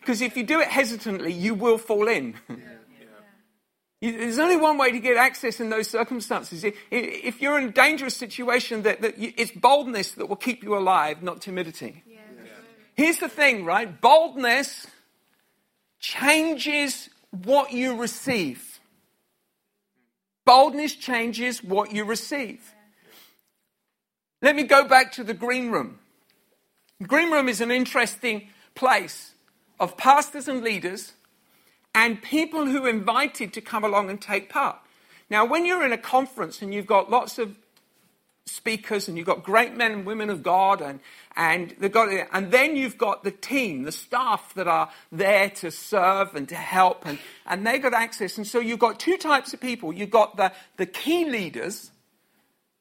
Because 0.00 0.20
if 0.20 0.36
you 0.36 0.42
do 0.42 0.60
it 0.60 0.68
hesitantly, 0.68 1.32
you 1.32 1.54
will 1.54 1.78
fall 1.78 2.08
in. 2.08 2.34
There's 4.12 4.38
only 4.38 4.56
one 4.56 4.76
way 4.76 4.92
to 4.92 5.00
get 5.00 5.16
access 5.16 5.60
in 5.60 5.70
those 5.70 5.88
circumstances. 5.88 6.64
If 6.90 7.40
you're 7.40 7.58
in 7.58 7.68
a 7.68 7.72
dangerous 7.72 8.16
situation, 8.16 8.82
that, 8.82 9.00
that 9.00 9.14
it's 9.16 9.52
boldness 9.52 10.12
that 10.12 10.28
will 10.28 10.36
keep 10.36 10.62
you 10.62 10.76
alive, 10.76 11.22
not 11.22 11.40
timidity. 11.40 12.02
Yeah. 12.06 12.18
Here's 12.96 13.18
the 13.18 13.28
thing, 13.28 13.64
right? 13.64 14.00
Boldness 14.00 14.86
changes 15.98 17.08
what 17.30 17.72
you 17.72 17.96
receive. 17.96 18.78
Boldness 20.44 20.94
changes 20.94 21.64
what 21.64 21.92
you 21.92 22.04
receive. 22.04 22.60
Let 24.42 24.54
me 24.54 24.64
go 24.64 24.84
back 24.86 25.12
to 25.12 25.24
the 25.24 25.34
green 25.34 25.70
room. 25.70 25.98
The 27.00 27.06
green 27.06 27.30
room 27.30 27.48
is 27.48 27.62
an 27.62 27.70
interesting 27.70 28.48
place 28.74 29.32
of 29.80 29.96
pastors 29.96 30.46
and 30.46 30.62
leaders 30.62 31.14
and 31.94 32.20
people 32.20 32.66
who 32.66 32.84
are 32.86 32.90
invited 32.90 33.52
to 33.52 33.60
come 33.60 33.84
along 33.84 34.10
and 34.10 34.20
take 34.20 34.48
part. 34.48 34.76
Now, 35.30 35.44
when 35.44 35.64
you're 35.64 35.84
in 35.84 35.92
a 35.92 35.98
conference 35.98 36.60
and 36.60 36.74
you've 36.74 36.86
got 36.86 37.10
lots 37.10 37.38
of 37.38 37.56
speakers 38.46 39.08
and 39.08 39.16
you've 39.16 39.26
got 39.26 39.42
great 39.42 39.74
men 39.74 39.92
and 39.92 40.06
women 40.06 40.28
of 40.28 40.42
God 40.42 40.82
and, 40.82 41.00
and, 41.36 41.74
they've 41.78 41.90
got, 41.90 42.08
and 42.32 42.50
then 42.50 42.76
you've 42.76 42.98
got 42.98 43.24
the 43.24 43.30
team, 43.30 43.84
the 43.84 43.92
staff 43.92 44.52
that 44.54 44.68
are 44.68 44.90
there 45.10 45.48
to 45.50 45.70
serve 45.70 46.34
and 46.34 46.48
to 46.48 46.54
help 46.54 47.06
and, 47.06 47.18
and 47.46 47.66
they 47.66 47.78
got 47.78 47.94
access. 47.94 48.36
And 48.36 48.46
so 48.46 48.60
you've 48.60 48.78
got 48.78 49.00
two 49.00 49.16
types 49.16 49.54
of 49.54 49.60
people. 49.60 49.92
You've 49.92 50.10
got 50.10 50.36
the, 50.36 50.52
the 50.76 50.86
key 50.86 51.24
leaders 51.24 51.90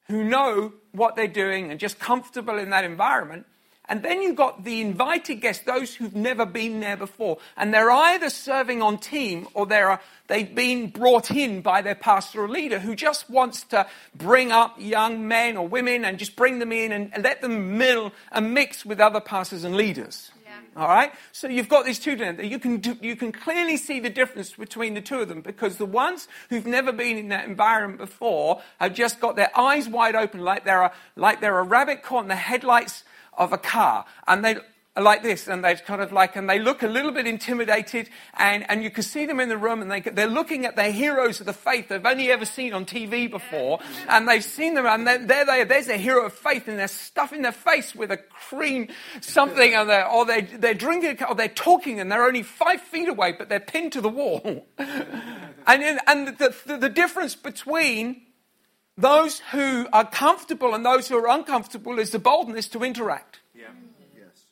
who 0.10 0.24
know 0.24 0.74
what 0.92 1.16
they're 1.16 1.28
doing 1.28 1.72
and 1.72 1.80
just 1.80 1.98
comfortable 1.98 2.58
in 2.58 2.72
that 2.72 2.84
environment. 2.84 3.46
And 3.90 4.02
then 4.02 4.22
you've 4.22 4.38
got 4.38 4.64
the 4.64 4.80
invited 4.80 5.36
guests, 5.36 5.66
those 5.66 5.94
who've 5.94 6.16
never 6.16 6.46
been 6.46 6.80
there 6.80 6.96
before. 6.96 7.40
And 7.58 7.74
they're 7.74 7.92
either 7.92 8.30
serving 8.30 8.82
on 8.82 8.98
team 8.98 9.48
or 9.54 9.66
they're, 9.66 9.92
uh, 9.92 9.98
they've 10.28 10.56
been 10.56 10.88
brought 10.88 11.32
in 11.32 11.62
by 11.62 11.82
their 11.82 11.96
pastoral 11.96 12.50
leader 12.50 12.80
who 12.80 12.96
just 12.96 13.30
wants 13.30 13.64
to 13.66 13.86
bring 14.16 14.52
up 14.54 14.76
young 14.80 15.28
men 15.28 15.58
or 15.58 15.68
women 15.68 16.06
and 16.06 16.18
just 16.18 16.38
bring 16.38 16.60
them 16.60 16.72
in 16.72 16.94
and 16.94 17.12
let 17.24 17.42
them 17.42 17.78
mill 17.78 18.14
and 18.32 18.54
mix 18.54 18.86
with 18.86 19.02
other 19.02 19.20
pastors 19.20 19.66
and 19.66 19.76
leaders. 19.76 20.32
All 20.76 20.88
right? 20.88 21.12
So 21.32 21.48
you've 21.48 21.70
got 21.70 21.86
these 21.86 22.00
two. 22.00 22.16
You 22.42 22.58
can, 22.58 22.78
do, 22.78 22.98
you 23.02 23.16
can 23.16 23.32
clearly 23.32 23.78
see 23.78 24.00
the 24.00 24.10
difference 24.10 24.54
between 24.54 24.96
the 24.96 25.02
two 25.02 25.20
of 25.20 25.28
them 25.28 25.42
because 25.42 25.78
the 25.78 25.86
ones 25.86 26.28
who've 26.50 26.66
never 26.66 26.92
been 26.92 27.18
in 27.18 27.28
that 27.30 27.48
environment 27.48 28.00
before 28.00 28.62
have 28.80 28.94
just 28.94 29.20
got 29.20 29.36
their 29.36 29.56
eyes 29.58 29.88
wide 29.88 30.16
open 30.16 30.40
like 30.40 30.66
they're 30.66 30.84
a, 30.84 30.94
like 31.16 31.42
they're 31.42 31.60
a 31.60 31.64
rabbit 31.64 32.02
caught 32.02 32.24
in 32.24 32.30
the 32.30 32.36
headlights 32.36 33.04
of 33.38 33.54
a 33.54 33.58
car. 33.58 34.06
And 34.28 34.44
they 34.44 34.58
like 35.02 35.24
this, 35.24 35.48
and 35.48 35.64
they 35.64 35.76
kind 35.76 36.02
of 36.02 36.12
like, 36.12 36.36
and 36.36 36.48
they 36.48 36.60
look 36.60 36.84
a 36.84 36.88
little 36.88 37.12
bit 37.12 37.26
intimidated, 37.26 38.10
and, 38.38 38.70
and 38.70 38.84
you 38.84 38.92
can 38.92 39.02
see 39.02 39.26
them 39.26 39.40
in 39.40 39.50
the 39.50 39.58
room, 39.58 39.82
and 39.82 39.90
they, 39.90 40.02
they're 40.02 40.28
looking 40.28 40.66
at 40.66 40.76
their 40.76 40.92
heroes 40.92 41.40
of 41.40 41.48
the 41.48 41.54
faith 41.54 41.88
they've 41.88 42.06
only 42.06 42.32
ever 42.32 42.46
seen 42.46 42.74
on 42.74 42.86
TV 42.86 43.30
before, 43.30 43.80
and 44.08 44.28
they've 44.28 44.44
seen 44.44 44.76
them, 44.76 44.86
and 44.86 45.08
there 45.08 45.46
they 45.46 45.62
are, 45.62 45.66
there's 45.66 45.88
a 45.88 45.98
hero 45.98 46.26
of 46.28 46.34
faith, 46.34 46.68
and 46.68 46.78
they're 46.78 46.88
stuffing 46.88 47.42
their 47.42 47.52
face 47.52 47.96
with 47.96 48.12
a 48.12 48.18
cream 48.18 48.88
something, 49.22 49.74
and 49.74 49.90
they're, 49.90 50.08
or 50.08 50.26
they're, 50.26 50.48
they're 50.60 50.74
drinking, 50.76 51.18
or 51.28 51.34
they're 51.34 51.48
talking, 51.48 52.00
and 52.00 52.12
they're 52.12 52.26
only 52.26 52.44
five 52.44 52.80
feet 52.82 53.10
away, 53.10 53.32
but 53.32 53.50
they're 53.50 53.60
pinned 53.60 53.94
to 53.94 54.02
the 54.02 54.10
wall. 54.10 54.68
and, 54.78 56.00
and 56.06 56.28
the, 56.38 56.56
the, 56.68 56.78
the 56.78 56.90
difference 56.90 57.36
between 57.36 58.22
those 58.98 59.40
who 59.52 59.88
are 59.92 60.06
comfortable 60.06 60.74
and 60.74 60.86
those 60.86 61.08
who 61.08 61.18
are 61.18 61.28
uncomfortable 61.28 62.00
is 62.00 62.12
the 62.12 62.20
boldness 62.20 62.68
to 62.70 62.84
interact. 62.84 63.40
Yeah. 63.56 63.68
Yes. 64.16 64.46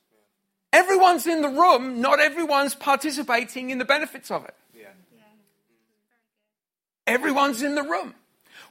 Everyone's 0.74 1.28
in 1.28 1.42
the 1.42 1.50
room, 1.50 2.02
not 2.02 2.20
everyone's 2.20 2.74
participating 2.74 3.70
in 3.70 3.78
the 3.78 3.86
benefits 3.86 4.32
of 4.32 4.46
it. 4.46 4.56
Yeah. 4.76 4.88
Everyone's 7.06 7.62
in 7.62 7.76
the 7.76 7.84
room. 7.84 8.16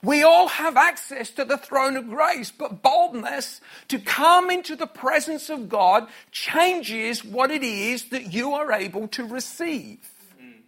We 0.02 0.22
all 0.22 0.48
have 0.48 0.78
access 0.78 1.30
to 1.32 1.44
the 1.44 1.58
throne 1.58 1.96
of 1.96 2.08
grace, 2.08 2.50
but 2.50 2.82
boldness 2.82 3.60
to 3.88 3.98
come 3.98 4.50
into 4.50 4.74
the 4.74 4.86
presence 4.86 5.50
of 5.50 5.68
God 5.68 6.08
changes 6.32 7.22
what 7.22 7.50
it 7.50 7.62
is 7.62 8.08
that 8.08 8.32
you 8.32 8.54
are 8.54 8.72
able 8.72 9.08
to 9.08 9.24
receive. 9.26 9.98
Mm. 10.42 10.62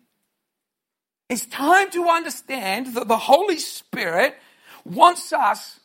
It's 1.31 1.47
time 1.47 1.91
to 1.93 2.11
understand 2.11 2.95
that 2.95 3.09
the 3.09 3.17
Holy 3.17 3.59
Spirit 3.59 4.37
wants 4.85 5.33
us 5.33 5.81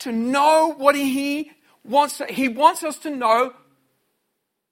to 0.00 0.12
know 0.12 0.74
what 0.76 0.94
he 0.94 1.52
wants. 1.84 2.20
He 2.28 2.48
wants 2.48 2.82
us 2.82 2.98
to 2.98 3.10
know 3.10 3.54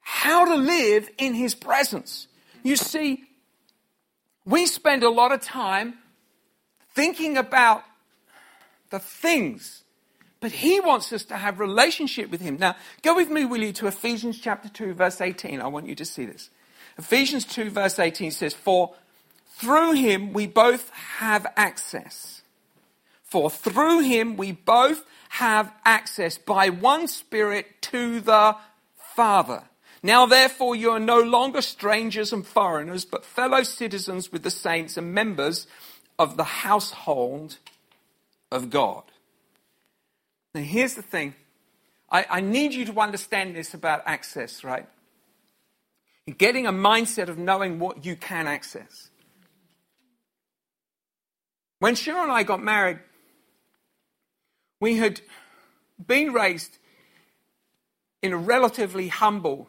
how 0.00 0.44
to 0.44 0.54
live 0.54 1.08
in 1.18 1.34
his 1.34 1.54
presence. 1.54 2.28
You 2.62 2.76
see, 2.76 3.24
we 4.44 4.66
spend 4.66 5.02
a 5.02 5.10
lot 5.10 5.32
of 5.32 5.42
time 5.42 5.94
thinking 6.94 7.36
about 7.36 7.84
the 8.90 8.98
things, 8.98 9.84
but 10.40 10.50
he 10.50 10.80
wants 10.80 11.12
us 11.12 11.24
to 11.26 11.36
have 11.36 11.60
relationship 11.60 12.30
with 12.30 12.40
him. 12.40 12.56
Now, 12.56 12.74
go 13.02 13.14
with 13.14 13.30
me, 13.30 13.44
will 13.44 13.62
you, 13.62 13.72
to 13.74 13.86
Ephesians 13.86 14.40
chapter 14.40 14.68
2, 14.68 14.94
verse 14.94 15.20
18. 15.20 15.60
I 15.60 15.66
want 15.66 15.86
you 15.86 15.94
to 15.96 16.04
see 16.04 16.24
this. 16.24 16.48
Ephesians 16.96 17.44
2, 17.44 17.70
verse 17.70 17.98
18 17.98 18.30
says, 18.30 18.54
For 18.54 18.94
through 19.46 19.92
him 19.92 20.32
we 20.32 20.46
both 20.46 20.90
have 20.90 21.46
access 21.56 22.37
for 23.28 23.50
through 23.50 24.00
him 24.00 24.36
we 24.36 24.52
both 24.52 25.04
have 25.30 25.72
access 25.84 26.38
by 26.38 26.70
one 26.70 27.06
Spirit 27.06 27.80
to 27.82 28.20
the 28.20 28.56
Father. 28.96 29.64
Now, 30.02 30.26
therefore, 30.26 30.76
you 30.76 30.90
are 30.90 31.00
no 31.00 31.20
longer 31.20 31.60
strangers 31.60 32.32
and 32.32 32.46
foreigners, 32.46 33.04
but 33.04 33.24
fellow 33.24 33.62
citizens 33.62 34.30
with 34.30 34.42
the 34.42 34.50
saints 34.50 34.96
and 34.96 35.12
members 35.12 35.66
of 36.18 36.36
the 36.36 36.44
household 36.44 37.58
of 38.50 38.70
God. 38.70 39.02
Now, 40.54 40.62
here's 40.62 40.94
the 40.94 41.02
thing 41.02 41.34
I, 42.10 42.26
I 42.30 42.40
need 42.40 42.74
you 42.74 42.84
to 42.86 43.00
understand 43.00 43.54
this 43.54 43.74
about 43.74 44.02
access, 44.06 44.64
right? 44.64 44.86
Getting 46.38 46.66
a 46.66 46.72
mindset 46.72 47.28
of 47.28 47.38
knowing 47.38 47.78
what 47.78 48.04
you 48.04 48.14
can 48.14 48.46
access. 48.46 49.10
When 51.80 51.94
Cheryl 51.94 52.22
and 52.22 52.32
I 52.32 52.42
got 52.42 52.62
married, 52.62 52.98
we 54.80 54.96
had 54.96 55.20
been 56.06 56.32
raised 56.32 56.78
in 58.22 58.32
a 58.32 58.36
relatively 58.36 59.08
humble, 59.08 59.68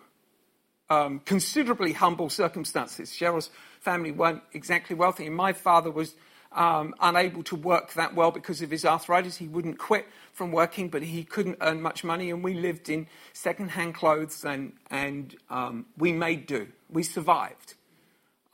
um, 0.89 1.19
considerably 1.19 1.93
humble 1.93 2.29
circumstances. 2.29 3.11
Cheryl's 3.11 3.49
family 3.79 4.11
weren't 4.11 4.41
exactly 4.53 4.95
wealthy, 4.95 5.27
and 5.27 5.35
my 5.35 5.53
father 5.53 5.91
was 5.91 6.15
um, 6.51 6.95
unable 6.99 7.43
to 7.43 7.55
work 7.55 7.93
that 7.93 8.15
well 8.15 8.31
because 8.31 8.61
of 8.61 8.71
his 8.71 8.85
arthritis. 8.85 9.37
He 9.37 9.47
wouldn't 9.47 9.77
quit 9.77 10.07
from 10.33 10.51
working, 10.51 10.89
but 10.89 11.03
he 11.03 11.23
couldn't 11.23 11.57
earn 11.61 11.81
much 11.81 12.03
money, 12.03 12.31
and 12.31 12.43
we 12.43 12.53
lived 12.53 12.89
in 12.89 13.07
second-hand 13.33 13.95
clothes, 13.95 14.43
and 14.43 14.73
and 14.89 15.35
um, 15.49 15.85
we 15.97 16.11
made 16.11 16.47
do. 16.47 16.67
We 16.89 17.03
survived. 17.03 17.75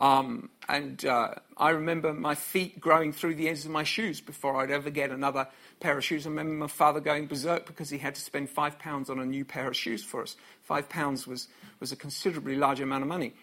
Um, 0.06 0.50
and 0.70 1.04
uh, 1.04 1.34
I 1.58 1.72
remember 1.72 2.14
my 2.14 2.36
feet 2.36 2.80
growing 2.80 3.12
through 3.12 3.36
the 3.36 3.48
ends 3.48 3.66
of 3.66 3.72
my 3.72 3.84
shoes 3.84 4.22
before 4.22 4.62
I'd 4.62 4.70
ever 4.70 4.92
get 4.92 5.10
another 5.10 5.48
pair 5.80 5.98
of 5.98 6.04
shoes. 6.04 6.28
I 6.28 6.30
remember 6.30 6.54
my 6.54 6.68
father 6.68 7.00
going 7.00 7.26
berserk 7.26 7.66
because 7.66 7.90
he 7.90 7.98
had 7.98 8.14
to 8.14 8.22
spend 8.22 8.52
five 8.52 8.78
pounds 8.78 9.10
on 9.10 9.20
a 9.20 9.26
new 9.26 9.44
pair 9.44 9.68
of 9.68 9.76
shoes 9.76 10.04
for 10.04 10.22
us. 10.22 10.36
Five 10.62 10.90
pounds 10.90 11.26
was, 11.26 11.48
was 11.80 11.92
a 11.92 11.96
considerably 11.96 12.56
large 12.56 12.82
amount 12.82 13.02
of 13.02 13.08
money 13.08 13.34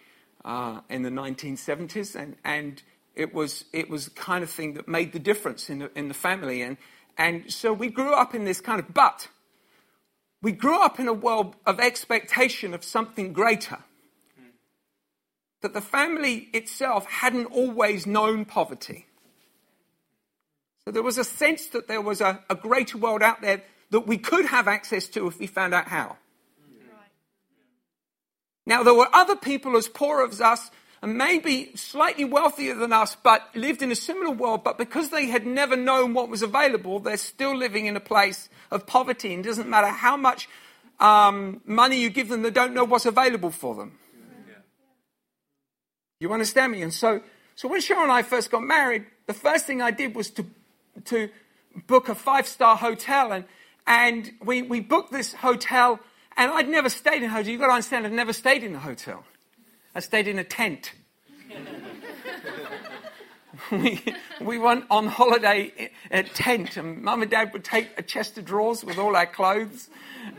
uh, 0.44 0.82
in 0.88 1.02
the 1.02 1.10
1970s, 1.10 2.14
and, 2.14 2.36
and 2.44 2.80
it, 3.16 3.34
was, 3.34 3.64
it 3.72 3.90
was 3.90 4.04
the 4.04 4.10
kind 4.12 4.44
of 4.44 4.50
thing 4.50 4.74
that 4.74 4.86
made 4.86 5.12
the 5.12 5.18
difference 5.18 5.68
in 5.68 5.80
the, 5.80 5.90
in 5.98 6.06
the 6.06 6.14
family. 6.14 6.62
And, 6.62 6.76
and 7.18 7.52
so 7.52 7.72
we 7.72 7.88
grew 7.88 8.14
up 8.14 8.36
in 8.36 8.44
this 8.44 8.60
kind 8.60 8.78
of, 8.78 8.94
but 8.94 9.26
we 10.42 10.52
grew 10.52 10.80
up 10.80 11.00
in 11.00 11.08
a 11.08 11.12
world 11.12 11.56
of 11.66 11.80
expectation 11.80 12.72
of 12.72 12.84
something 12.84 13.32
greater. 13.32 13.78
That 15.62 15.74
the 15.74 15.80
family 15.80 16.48
itself 16.52 17.06
hadn't 17.06 17.46
always 17.46 18.06
known 18.06 18.44
poverty. 18.44 19.06
So 20.84 20.90
there 20.90 21.02
was 21.02 21.18
a 21.18 21.24
sense 21.24 21.66
that 21.68 21.86
there 21.86 22.00
was 22.00 22.20
a, 22.20 22.40
a 22.50 22.54
greater 22.54 22.98
world 22.98 23.22
out 23.22 23.40
there 23.40 23.62
that 23.90 24.06
we 24.06 24.18
could 24.18 24.46
have 24.46 24.66
access 24.66 25.06
to 25.08 25.28
if 25.28 25.38
we 25.38 25.46
found 25.46 25.74
out 25.74 25.88
how. 25.88 26.16
Now, 28.66 28.82
there 28.82 28.94
were 28.94 29.08
other 29.12 29.36
people 29.36 29.76
as 29.76 29.88
poor 29.88 30.24
as 30.24 30.40
us 30.40 30.70
and 31.02 31.18
maybe 31.18 31.72
slightly 31.74 32.24
wealthier 32.24 32.76
than 32.76 32.92
us, 32.92 33.16
but 33.22 33.48
lived 33.54 33.82
in 33.82 33.90
a 33.90 33.96
similar 33.96 34.30
world, 34.30 34.62
but 34.62 34.78
because 34.78 35.10
they 35.10 35.26
had 35.26 35.44
never 35.44 35.74
known 35.76 36.14
what 36.14 36.28
was 36.28 36.42
available, 36.42 37.00
they're 37.00 37.16
still 37.16 37.56
living 37.56 37.86
in 37.86 37.96
a 37.96 38.00
place 38.00 38.48
of 38.70 38.86
poverty. 38.86 39.34
And 39.34 39.44
it 39.44 39.48
doesn't 39.48 39.68
matter 39.68 39.88
how 39.88 40.16
much 40.16 40.48
um, 41.00 41.60
money 41.66 42.00
you 42.00 42.08
give 42.08 42.28
them, 42.28 42.42
they 42.42 42.50
don't 42.50 42.72
know 42.72 42.84
what's 42.84 43.06
available 43.06 43.50
for 43.50 43.74
them. 43.74 43.98
You 46.22 46.32
understand 46.32 46.70
me? 46.70 46.82
And 46.82 46.94
so, 46.94 47.20
so 47.56 47.66
when 47.66 47.80
Cheryl 47.80 48.04
and 48.04 48.12
I 48.12 48.22
first 48.22 48.52
got 48.52 48.62
married, 48.62 49.06
the 49.26 49.34
first 49.34 49.66
thing 49.66 49.82
I 49.82 49.90
did 49.90 50.14
was 50.14 50.30
to 50.30 50.46
to 51.06 51.30
book 51.88 52.08
a 52.08 52.14
five 52.14 52.46
star 52.46 52.76
hotel. 52.76 53.32
And, 53.32 53.44
and 53.88 54.30
we, 54.40 54.62
we 54.62 54.78
booked 54.78 55.10
this 55.10 55.32
hotel, 55.32 55.98
and 56.36 56.52
I'd 56.52 56.68
never 56.68 56.88
stayed 56.88 57.24
in 57.24 57.24
a 57.24 57.28
hotel. 57.28 57.50
You've 57.50 57.60
got 57.60 57.66
to 57.66 57.72
understand, 57.72 58.06
I'd 58.06 58.12
never 58.12 58.32
stayed 58.32 58.62
in 58.62 58.72
a 58.72 58.78
hotel. 58.78 59.24
I 59.96 60.00
stayed 60.00 60.28
in 60.28 60.38
a 60.38 60.44
tent. 60.44 60.92
we, 63.72 64.02
we 64.40 64.58
went 64.58 64.84
on 64.90 65.06
holiday 65.06 65.90
at 66.10 66.34
tent, 66.34 66.76
and 66.76 67.02
mum 67.02 67.22
and 67.22 67.30
dad 67.30 67.52
would 67.52 67.64
take 67.64 67.90
a 67.96 68.02
chest 68.02 68.38
of 68.38 68.44
drawers 68.44 68.84
with 68.84 68.98
all 68.98 69.14
our 69.14 69.26
clothes 69.26 69.88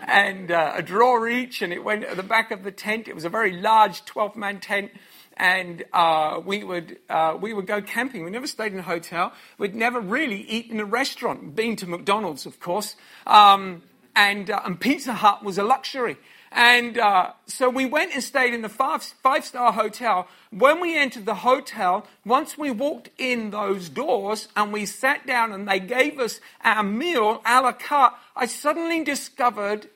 and 0.01 0.51
uh, 0.51 0.73
a 0.75 0.81
drawer 0.81 1.27
each, 1.27 1.61
and 1.61 1.71
it 1.71 1.83
went 1.83 2.03
at 2.03 2.17
the 2.17 2.23
back 2.23 2.51
of 2.51 2.63
the 2.63 2.71
tent. 2.71 3.07
It 3.07 3.15
was 3.15 3.25
a 3.25 3.29
very 3.29 3.51
large 3.51 4.05
12 4.05 4.35
man 4.35 4.59
tent. 4.59 4.91
And 5.35 5.83
uh, 5.93 6.41
we 6.45 6.63
would 6.63 6.99
uh, 7.09 7.35
we 7.41 7.53
would 7.53 7.65
go 7.65 7.81
camping. 7.81 8.23
We 8.23 8.29
never 8.29 8.45
stayed 8.45 8.71
in 8.71 8.77
a 8.77 8.83
hotel. 8.83 9.33
We'd 9.57 9.73
never 9.73 9.99
really 9.99 10.41
eaten 10.41 10.73
in 10.73 10.79
a 10.79 10.85
restaurant. 10.85 11.55
Been 11.55 11.75
to 11.77 11.87
McDonald's, 11.87 12.45
of 12.45 12.59
course, 12.59 12.95
um, 13.25 13.81
and 14.15 14.51
uh, 14.51 14.61
and 14.63 14.79
Pizza 14.79 15.11
Hut 15.11 15.43
was 15.43 15.57
a 15.57 15.63
luxury. 15.63 16.17
And 16.53 16.99
uh, 16.99 17.31
so 17.47 17.67
we 17.67 17.85
went 17.85 18.13
and 18.13 18.23
stayed 18.23 18.53
in 18.53 18.61
the 18.61 18.69
five, 18.69 19.01
five 19.01 19.43
star 19.43 19.73
hotel. 19.73 20.27
When 20.51 20.79
we 20.79 20.95
entered 20.95 21.25
the 21.25 21.35
hotel, 21.35 22.05
once 22.23 22.57
we 22.57 22.69
walked 22.69 23.09
in 23.17 23.49
those 23.49 23.89
doors 23.89 24.47
and 24.55 24.71
we 24.71 24.85
sat 24.85 25.25
down 25.25 25.51
and 25.51 25.67
they 25.67 25.79
gave 25.79 26.19
us 26.19 26.39
our 26.63 26.83
meal 26.83 27.41
a 27.43 27.61
la 27.61 27.71
carte, 27.71 28.13
I 28.35 28.45
suddenly 28.45 29.03
discovered 29.03 29.89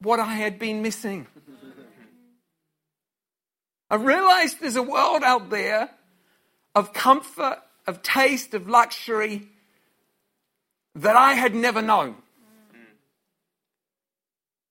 what 0.00 0.20
I 0.20 0.34
had 0.34 0.60
been 0.60 0.80
missing. 0.80 1.26
I 3.90 3.96
realized 3.96 4.60
there's 4.60 4.76
a 4.76 4.82
world 4.82 5.24
out 5.24 5.50
there 5.50 5.90
of 6.76 6.92
comfort, 6.92 7.58
of 7.84 8.02
taste, 8.02 8.54
of 8.54 8.68
luxury 8.68 9.48
that 10.94 11.16
I 11.16 11.34
had 11.34 11.52
never 11.52 11.82
known 11.82 12.16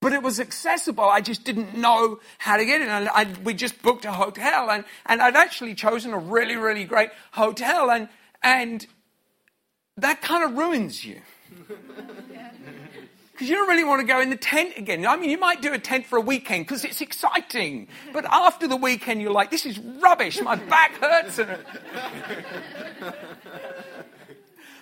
but 0.08 0.14
it 0.14 0.24
was 0.24 0.40
accessible. 0.40 1.04
I 1.04 1.20
just 1.20 1.44
didn't 1.44 1.76
know 1.76 2.22
how 2.38 2.56
to 2.56 2.64
get 2.64 2.80
it. 2.80 2.88
And 2.88 3.10
I, 3.10 3.28
we 3.44 3.54
just 3.54 3.82
booked 3.82 4.06
a 4.06 4.14
hotel, 4.14 4.72
and, 4.72 4.86
and 5.06 5.22
I'd 5.22 5.36
actually 5.36 5.76
chosen 5.76 6.14
a 6.14 6.18
really, 6.18 6.56
really 6.56 6.86
great 6.86 7.10
hotel, 7.34 7.92
and, 7.92 8.08
and 8.42 8.88
that 9.98 10.22
kind 10.22 10.46
of 10.46 10.54
ruins 10.54 11.04
you. 11.04 11.20
Because 13.34 13.50
you 13.50 13.56
don't 13.56 13.68
really 13.70 13.84
want 13.84 14.02
to 14.02 14.08
go 14.08 14.20
in 14.20 14.32
the 14.32 14.36
tent 14.36 14.78
again. 14.78 15.06
I 15.06 15.16
mean, 15.16 15.30
you 15.30 15.38
might 15.38 15.62
do 15.62 15.72
a 15.72 15.78
tent 15.78 16.08
for 16.08 16.18
a 16.18 16.22
weekend 16.22 16.66
because 16.66 16.84
it's 16.84 17.02
exciting. 17.02 17.88
But 18.12 18.26
after 18.26 18.68
the 18.68 18.76
weekend, 18.76 19.22
you're 19.22 19.32
like, 19.32 19.52
this 19.52 19.68
is 19.68 19.78
rubbish. 19.78 20.42
My 20.42 20.56
back 20.56 20.94
hurts. 20.94 21.40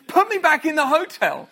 Put 0.08 0.29
me 0.29 0.38
back 0.38 0.63
in 0.63 0.75
the 0.75 0.88
hotel. 0.88 1.50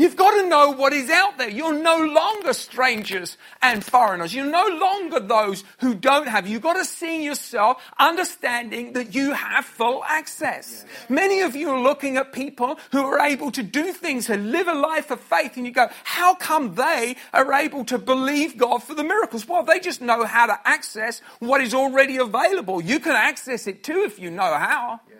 You've 0.00 0.16
got 0.16 0.30
to 0.30 0.48
know 0.48 0.70
what 0.70 0.94
is 0.94 1.10
out 1.10 1.36
there. 1.36 1.50
You're 1.50 1.78
no 1.78 1.98
longer 1.98 2.54
strangers 2.54 3.36
and 3.60 3.84
foreigners. 3.84 4.34
You're 4.34 4.46
no 4.46 4.66
longer 4.80 5.20
those 5.20 5.62
who 5.80 5.94
don't 5.94 6.26
have. 6.26 6.48
You've 6.48 6.62
got 6.62 6.78
to 6.78 6.86
see 6.86 7.22
yourself 7.22 7.82
understanding 7.98 8.94
that 8.94 9.14
you 9.14 9.34
have 9.34 9.66
full 9.66 10.02
access. 10.04 10.86
Yeah. 10.86 11.14
Many 11.14 11.42
of 11.42 11.54
you 11.54 11.68
are 11.68 11.78
looking 11.78 12.16
at 12.16 12.32
people 12.32 12.78
who 12.92 13.04
are 13.04 13.20
able 13.20 13.50
to 13.50 13.62
do 13.62 13.92
things, 13.92 14.26
who 14.26 14.36
live 14.36 14.68
a 14.68 14.74
life 14.74 15.10
of 15.10 15.20
faith, 15.20 15.58
and 15.58 15.66
you 15.66 15.72
go, 15.72 15.88
how 16.04 16.34
come 16.34 16.76
they 16.76 17.16
are 17.34 17.52
able 17.52 17.84
to 17.84 17.98
believe 17.98 18.56
God 18.56 18.82
for 18.82 18.94
the 18.94 19.04
miracles? 19.04 19.46
Well, 19.46 19.64
they 19.64 19.80
just 19.80 20.00
know 20.00 20.24
how 20.24 20.46
to 20.46 20.58
access 20.64 21.20
what 21.40 21.60
is 21.60 21.74
already 21.74 22.16
available. 22.16 22.80
You 22.80 23.00
can 23.00 23.12
access 23.12 23.66
it 23.66 23.84
too 23.84 24.04
if 24.06 24.18
you 24.18 24.30
know 24.30 24.54
how. 24.54 25.00
Yeah. 25.10 25.16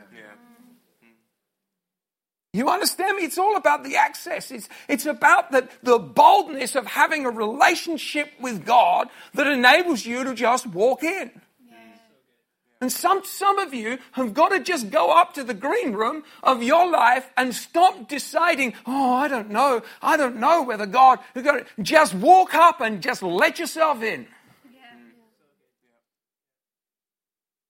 You 2.52 2.68
understand 2.68 3.16
me? 3.16 3.22
It's 3.22 3.38
all 3.38 3.56
about 3.56 3.84
the 3.84 3.96
access. 3.96 4.50
It's, 4.50 4.68
it's 4.88 5.06
about 5.06 5.52
the, 5.52 5.68
the 5.82 5.98
boldness 5.98 6.74
of 6.74 6.84
having 6.84 7.24
a 7.24 7.30
relationship 7.30 8.32
with 8.40 8.66
God 8.66 9.08
that 9.34 9.46
enables 9.46 10.04
you 10.04 10.24
to 10.24 10.34
just 10.34 10.66
walk 10.66 11.04
in. 11.04 11.30
And 12.80 12.90
some, 12.90 13.22
some 13.24 13.58
of 13.58 13.74
you 13.74 13.98
have 14.12 14.32
got 14.32 14.48
to 14.48 14.60
just 14.60 14.90
go 14.90 15.10
up 15.10 15.34
to 15.34 15.44
the 15.44 15.52
green 15.52 15.92
room 15.92 16.24
of 16.42 16.62
your 16.62 16.90
life 16.90 17.28
and 17.36 17.54
stop 17.54 18.08
deciding, 18.08 18.72
oh, 18.86 19.14
I 19.14 19.28
don't 19.28 19.50
know. 19.50 19.82
I 20.00 20.16
don't 20.16 20.36
know 20.36 20.62
whether 20.62 20.86
God, 20.86 21.18
just 21.82 22.14
walk 22.14 22.54
up 22.54 22.80
and 22.80 23.02
just 23.02 23.22
let 23.22 23.58
yourself 23.58 24.02
in. 24.02 24.26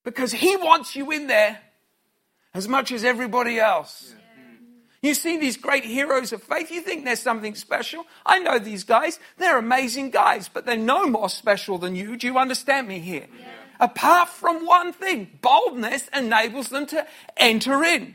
Because 0.05 0.33
He 0.33 0.57
wants 0.57 0.95
you 0.95 1.11
in 1.11 1.27
there 1.27 1.59
as 2.55 2.69
much 2.69 2.93
as 2.93 3.05
everybody 3.05 3.59
else. 3.59 4.15
You 5.03 5.15
see 5.15 5.39
these 5.39 5.57
great 5.57 5.85
heroes 5.85 6.33
of 6.33 6.43
faith, 6.43 6.71
you 6.71 6.83
think 6.83 7.05
there's 7.05 7.23
something 7.23 7.55
special. 7.55 8.05
I 8.27 8.39
know 8.39 8.59
these 8.59 8.85
guys, 8.85 9.19
they're 9.39 9.57
amazing 9.59 10.11
guys, 10.11 10.49
but 10.49 10.67
they're 10.67 10.77
no 10.77 11.07
more 11.07 11.31
special 11.31 11.79
than 11.79 11.97
you. 11.97 12.17
Do 12.17 12.27
you 12.27 12.37
understand 12.37 12.87
me 12.87 12.99
here? 12.99 13.27
Yeah. 13.39 13.47
Apart 13.81 14.29
from 14.29 14.67
one 14.67 14.93
thing, 14.93 15.39
boldness 15.41 16.09
enables 16.15 16.69
them 16.69 16.85
to 16.87 17.07
enter 17.39 17.83
in. 17.83 18.15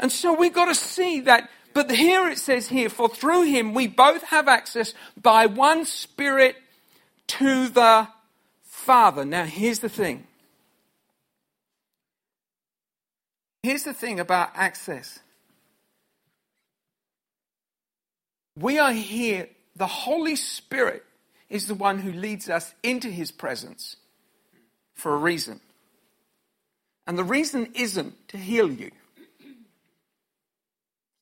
And 0.00 0.10
so 0.10 0.34
we've 0.34 0.52
got 0.52 0.64
to 0.64 0.74
see 0.74 1.20
that. 1.20 1.48
But 1.72 1.90
here 1.90 2.28
it 2.28 2.38
says 2.38 2.68
here, 2.68 2.88
for 2.88 3.08
through 3.08 3.44
him 3.44 3.72
we 3.72 3.86
both 3.86 4.24
have 4.24 4.48
access 4.48 4.92
by 5.20 5.46
one 5.46 5.84
Spirit 5.84 6.56
to 7.28 7.68
the 7.68 8.08
Father. 8.64 9.24
Now 9.24 9.44
here's 9.44 9.78
the 9.78 9.88
thing. 9.88 10.26
Here's 13.62 13.84
the 13.84 13.94
thing 13.94 14.18
about 14.18 14.50
access. 14.54 15.20
We 18.56 18.78
are 18.78 18.92
here. 18.92 19.48
The 19.76 19.86
Holy 19.86 20.36
Spirit 20.36 21.04
is 21.48 21.66
the 21.66 21.74
one 21.74 21.98
who 21.98 22.12
leads 22.12 22.48
us 22.48 22.74
into 22.82 23.08
his 23.08 23.32
presence 23.32 23.96
for 24.94 25.14
a 25.14 25.18
reason. 25.18 25.60
And 27.06 27.18
the 27.18 27.24
reason 27.24 27.70
isn't 27.74 28.28
to 28.28 28.36
heal 28.38 28.70
you. 28.70 28.90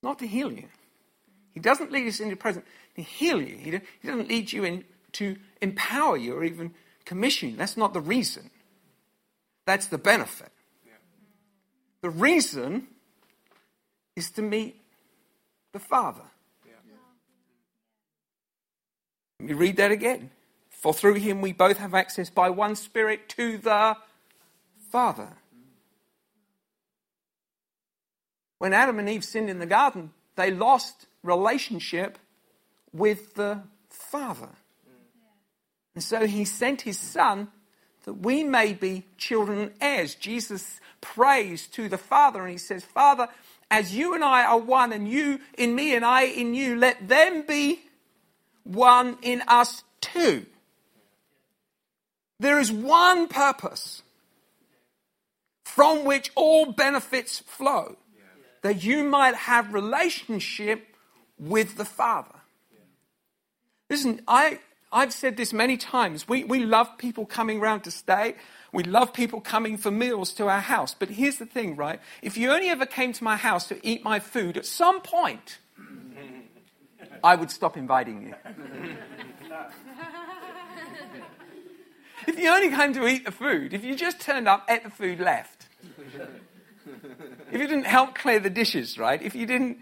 Not 0.01 0.19
to 0.19 0.27
heal 0.27 0.51
you. 0.51 0.65
He 1.51 1.59
doesn't 1.59 1.91
lead 1.91 2.07
us 2.07 2.19
into 2.19 2.35
presence 2.35 2.65
to 2.95 3.01
heal 3.01 3.41
you. 3.41 3.57
He 3.57 3.79
doesn't 4.05 4.27
lead 4.27 4.51
you 4.51 4.63
in 4.63 4.83
to 5.13 5.37
empower 5.61 6.17
you 6.17 6.35
or 6.35 6.43
even 6.43 6.73
commission 7.05 7.51
you. 7.51 7.55
That's 7.57 7.77
not 7.77 7.93
the 7.93 8.01
reason. 8.01 8.49
That's 9.65 9.87
the 9.87 9.97
benefit. 9.97 10.51
The 12.01 12.09
reason 12.09 12.87
is 14.15 14.29
to 14.31 14.41
meet 14.41 14.81
the 15.71 15.79
Father. 15.79 16.23
Let 19.43 19.49
me 19.49 19.55
read 19.55 19.75
that 19.75 19.91
again. 19.91 20.29
For 20.69 20.93
through 20.93 21.15
him 21.15 21.41
we 21.41 21.51
both 21.51 21.77
have 21.77 21.93
access 21.93 22.29
by 22.29 22.49
one 22.49 22.77
Spirit 22.77 23.27
to 23.29 23.57
the 23.57 23.97
Father. 24.89 25.33
When 28.59 28.71
Adam 28.71 28.99
and 28.99 29.09
Eve 29.09 29.25
sinned 29.25 29.49
in 29.49 29.59
the 29.59 29.65
garden, 29.65 30.11
they 30.37 30.49
lost 30.49 31.07
relationship 31.23 32.17
with 32.93 33.33
the 33.33 33.63
Father. 33.89 34.47
And 35.93 36.01
so 36.01 36.25
he 36.25 36.45
sent 36.45 36.83
his 36.83 36.97
Son 36.97 37.49
that 38.05 38.13
we 38.13 38.45
may 38.45 38.71
be 38.71 39.03
children 39.17 39.59
and 39.59 39.71
heirs. 39.81 40.15
Jesus 40.15 40.79
prays 41.01 41.67
to 41.67 41.89
the 41.89 41.97
Father 41.97 42.43
and 42.43 42.51
he 42.51 42.57
says, 42.57 42.85
Father, 42.85 43.27
as 43.69 43.93
you 43.93 44.15
and 44.15 44.23
I 44.23 44.45
are 44.45 44.57
one, 44.57 44.93
and 44.93 45.05
you 45.05 45.41
in 45.57 45.75
me 45.75 45.93
and 45.93 46.05
I 46.05 46.21
in 46.27 46.53
you, 46.53 46.77
let 46.77 47.09
them 47.09 47.43
be 47.45 47.81
one 48.63 49.17
in 49.21 49.41
us 49.47 49.83
too. 50.01 50.45
There 52.39 52.59
is 52.59 52.71
one 52.71 53.27
purpose 53.27 54.01
from 55.63 56.05
which 56.05 56.31
all 56.35 56.71
benefits 56.71 57.39
flow 57.39 57.97
that 58.61 58.83
you 58.83 59.03
might 59.03 59.35
have 59.35 59.73
relationship 59.73 60.87
with 61.37 61.77
the 61.77 61.85
Father. 61.85 62.35
Listen, 63.89 64.21
I, 64.27 64.59
I've 64.91 65.13
said 65.13 65.37
this 65.37 65.53
many 65.53 65.77
times. 65.77 66.27
We, 66.27 66.43
we 66.43 66.65
love 66.65 66.97
people 66.97 67.25
coming 67.25 67.59
round 67.59 67.83
to 67.83 67.91
stay. 67.91 68.35
We 68.71 68.83
love 68.83 69.13
people 69.13 69.41
coming 69.41 69.77
for 69.77 69.91
meals 69.91 70.33
to 70.33 70.47
our 70.47 70.61
house. 70.61 70.95
But 70.97 71.09
here's 71.09 71.37
the 71.37 71.45
thing, 71.45 71.75
right? 71.75 71.99
If 72.21 72.37
you 72.37 72.51
only 72.51 72.69
ever 72.69 72.85
came 72.85 73.13
to 73.13 73.23
my 73.23 73.35
house 73.35 73.67
to 73.67 73.87
eat 73.87 74.03
my 74.03 74.19
food, 74.19 74.57
at 74.57 74.65
some 74.65 75.01
point, 75.01 75.59
I 77.23 77.35
would 77.35 77.49
stop 77.49 77.77
inviting 77.77 78.21
you. 78.21 78.35
if 82.27 82.37
you 82.37 82.49
only 82.49 82.69
came 82.69 82.93
to 82.93 83.07
eat 83.07 83.25
the 83.25 83.31
food, 83.31 83.73
if 83.73 83.83
you 83.83 83.95
just 83.95 84.19
turned 84.19 84.47
up, 84.47 84.65
ate 84.69 84.83
the 84.83 84.89
food, 84.89 85.19
left. 85.19 85.67
If 87.51 87.61
you 87.61 87.67
didn't 87.67 87.85
help 87.85 88.15
clear 88.15 88.39
the 88.39 88.49
dishes, 88.49 88.97
right? 88.97 89.21
If 89.21 89.35
you 89.35 89.45
didn't, 89.45 89.77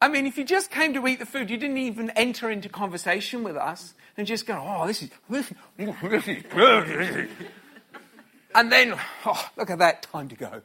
I 0.00 0.08
mean, 0.08 0.26
if 0.26 0.36
you 0.36 0.44
just 0.44 0.70
came 0.70 0.94
to 0.94 1.06
eat 1.06 1.20
the 1.20 1.26
food, 1.26 1.48
you 1.48 1.56
didn't 1.56 1.78
even 1.78 2.10
enter 2.10 2.50
into 2.50 2.68
conversation 2.68 3.44
with 3.44 3.56
us 3.56 3.94
and 4.16 4.26
just 4.26 4.46
go, 4.46 4.60
oh, 4.60 4.86
this 4.86 5.02
is, 5.02 5.10
this 5.30 5.48
is, 5.50 5.56
good. 6.50 7.28
and 8.54 8.72
then, 8.72 8.98
oh, 9.24 9.50
look 9.56 9.70
at 9.70 9.78
that, 9.78 10.02
time 10.02 10.28
to 10.28 10.34
go. 10.34 10.62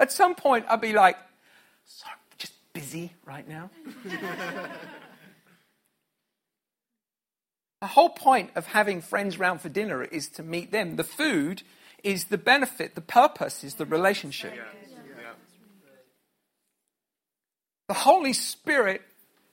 At 0.00 0.10
some 0.10 0.34
point, 0.34 0.66
I'd 0.68 0.80
be 0.80 0.92
like, 0.92 1.16
sorry, 1.84 2.16
busy 2.72 3.12
right 3.24 3.48
now? 3.48 3.70
the 7.80 7.86
whole 7.86 8.10
point 8.10 8.50
of 8.54 8.66
having 8.66 9.00
friends 9.00 9.38
round 9.38 9.60
for 9.60 9.68
dinner 9.68 10.02
is 10.02 10.28
to 10.30 10.42
meet 10.42 10.70
them. 10.72 10.96
The 10.96 11.04
food 11.04 11.62
is 12.02 12.24
the 12.26 12.38
benefit, 12.38 12.94
the 12.94 13.00
purpose 13.00 13.64
is 13.64 13.74
the 13.74 13.86
relationship. 13.86 14.54
The 17.88 17.94
Holy 17.94 18.32
Spirit 18.32 19.02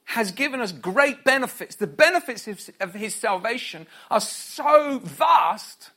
has 0.05 0.31
given 0.31 0.59
us 0.59 0.71
great 0.71 1.23
benefits. 1.23 1.75
The 1.75 1.87
benefits 1.87 2.47
of 2.79 2.93
his 2.93 3.13
salvation 3.13 3.85
are 4.09 4.21
so 4.21 4.99
vast, 5.03 5.91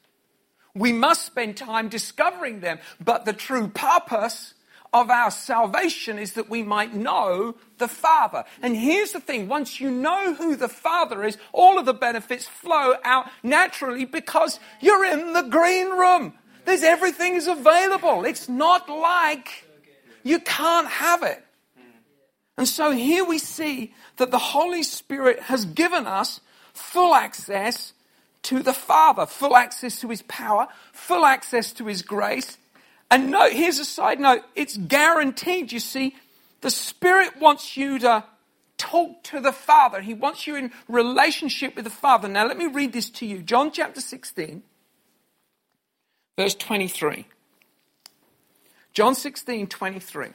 we 0.75 0.93
must 0.93 1.25
spend 1.25 1.57
time 1.57 1.89
discovering 1.89 2.61
them. 2.61 2.79
But 3.03 3.25
the 3.25 3.33
true 3.33 3.69
purpose 3.69 4.55
of 4.93 5.11
our 5.11 5.31
salvation 5.31 6.19
is 6.19 6.33
that 6.35 6.51
we 6.51 6.63
might 6.63 6.95
know 6.95 7.55
the 7.79 7.89
Father. 7.89 8.45
And 8.61 8.77
here's 8.77 9.13
the 9.13 9.21
thing 9.21 9.49
once 9.49 9.81
you 9.81 9.91
know 9.91 10.35
who 10.35 10.55
the 10.55 10.69
Father 10.69 11.25
is, 11.25 11.39
all 11.53 11.79
of 11.79 11.87
the 11.87 11.95
benefits 11.95 12.47
flow 12.47 12.95
out 13.05 13.29
naturally 13.43 14.05
because 14.05 14.61
you're 14.81 15.05
in 15.05 15.33
the 15.33 15.43
green 15.43 15.89
room. 15.91 16.35
There's 16.65 16.83
everything 16.83 17.35
is 17.35 17.49
available. 17.49 18.25
It's 18.25 18.49
not 18.49 18.89
like 18.89 19.65
you 20.23 20.41
can't 20.41 20.89
have 20.89 21.23
it. 21.23 21.43
And 22.57 22.69
so 22.69 22.91
here 22.91 23.25
we 23.25 23.39
see 23.39 23.95
that 24.19 24.31
the 24.31 24.39
Holy 24.39 24.83
Spirit 24.83 25.41
has 25.41 25.65
given 25.65 26.07
us 26.07 26.41
full 26.75 27.15
access 27.15 27.93
to 28.43 28.63
the 28.63 28.73
Father, 28.73 29.27
full 29.27 29.57
access 29.57 30.01
to 30.01 30.09
His 30.09 30.23
power, 30.23 30.69
full 30.93 31.25
access 31.25 31.73
to 31.75 31.87
His 31.87 32.03
grace. 32.03 32.59
And 33.13 33.31
note, 33.31 33.53
here's 33.53 33.79
a 33.79 33.85
side 33.85 34.19
note 34.19 34.41
it's 34.57 34.79
guaranteed. 34.79 35.71
You 35.71 35.81
see, 35.81 36.17
the 36.63 36.71
Spirit 36.71 37.39
wants 37.39 37.77
you 37.77 37.99
to 37.99 38.25
talk 38.79 39.23
to 39.25 39.39
the 39.39 39.53
Father, 39.53 40.01
He 40.01 40.15
wants 40.15 40.47
you 40.47 40.57
in 40.57 40.73
relationship 40.89 41.77
with 41.77 41.85
the 41.85 41.91
Father. 41.91 42.27
Now, 42.27 42.47
let 42.47 42.57
me 42.57 42.67
read 42.67 42.95
this 42.95 43.11
to 43.11 43.27
you 43.27 43.43
John 43.43 43.71
chapter 43.71 44.01
16, 44.01 44.63
verse 46.39 46.55
23. 46.55 47.27
John 48.95 49.15
16, 49.15 49.67
23 49.67 50.29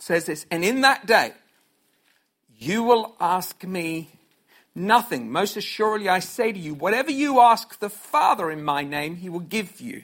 says 0.00 0.26
this, 0.26 0.44
and 0.50 0.64
in 0.64 0.80
that 0.80 1.06
day, 1.06 1.34
you 2.58 2.82
will 2.82 3.14
ask 3.20 3.62
me 3.62 4.08
nothing. 4.74 5.30
Most 5.30 5.56
assuredly, 5.56 6.08
I 6.08 6.18
say 6.18 6.50
to 6.50 6.58
you, 6.58 6.74
whatever 6.74 7.12
you 7.12 7.38
ask 7.38 7.78
the 7.78 7.90
Father 7.90 8.50
in 8.50 8.64
my 8.64 8.82
name, 8.82 9.14
he 9.14 9.28
will 9.28 9.38
give 9.38 9.80
you. 9.80 10.02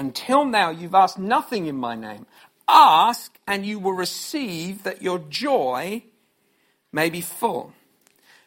Until 0.00 0.46
now, 0.46 0.70
you've 0.70 0.94
asked 0.94 1.18
nothing 1.18 1.66
in 1.66 1.76
my 1.76 1.94
name. 1.94 2.24
Ask, 2.66 3.38
and 3.46 3.66
you 3.66 3.78
will 3.78 3.92
receive 3.92 4.82
that 4.84 5.02
your 5.02 5.18
joy 5.18 6.02
may 6.90 7.10
be 7.10 7.20
full. 7.20 7.74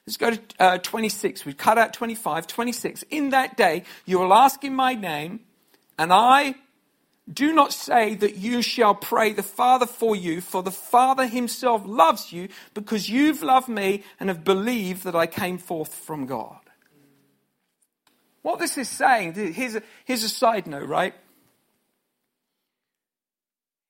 Let's 0.07 0.17
go 0.17 0.31
to 0.31 0.41
uh, 0.59 0.77
26. 0.79 1.45
We've 1.45 1.55
cut 1.55 1.77
out 1.77 1.93
25. 1.93 2.47
26. 2.47 3.03
In 3.11 3.29
that 3.29 3.55
day, 3.55 3.83
you 4.03 4.17
will 4.17 4.33
ask 4.33 4.63
in 4.63 4.73
my 4.73 4.95
name, 4.95 5.41
and 5.99 6.11
I 6.11 6.55
do 7.31 7.53
not 7.53 7.71
say 7.71 8.15
that 8.15 8.35
you 8.35 8.63
shall 8.63 8.95
pray 8.95 9.31
the 9.31 9.43
Father 9.43 9.85
for 9.85 10.15
you, 10.15 10.41
for 10.41 10.63
the 10.63 10.71
Father 10.71 11.27
himself 11.27 11.83
loves 11.85 12.33
you 12.33 12.49
because 12.73 13.09
you've 13.09 13.43
loved 13.43 13.69
me 13.69 14.03
and 14.19 14.27
have 14.27 14.43
believed 14.43 15.03
that 15.03 15.15
I 15.15 15.27
came 15.27 15.59
forth 15.59 15.93
from 15.93 16.25
God. 16.25 16.57
What 18.41 18.57
this 18.57 18.75
is 18.75 18.89
saying, 18.89 19.35
here's 19.35 19.75
a, 19.75 19.83
here's 20.03 20.23
a 20.23 20.29
side 20.29 20.65
note, 20.65 20.89
right? 20.89 21.13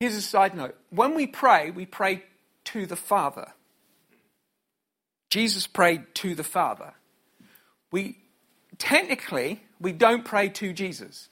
Here's 0.04 0.16
a 0.16 0.22
side 0.22 0.54
note. 0.54 0.76
When 0.90 1.16
we 1.16 1.28
pray, 1.28 1.72
we 1.72 1.86
pray 1.86 2.24
to 2.66 2.86
the 2.86 2.98
Father. 2.98 3.54
Jesus 5.30 5.66
prayed 5.66 6.14
to 6.16 6.36
the 6.36 6.44
Father. 6.44 6.92
We 7.90 8.18
technically 8.78 9.64
we 9.80 9.94
don't 9.94 10.26
pray 10.26 10.50
to 10.50 10.74
Jesus. 10.74 11.30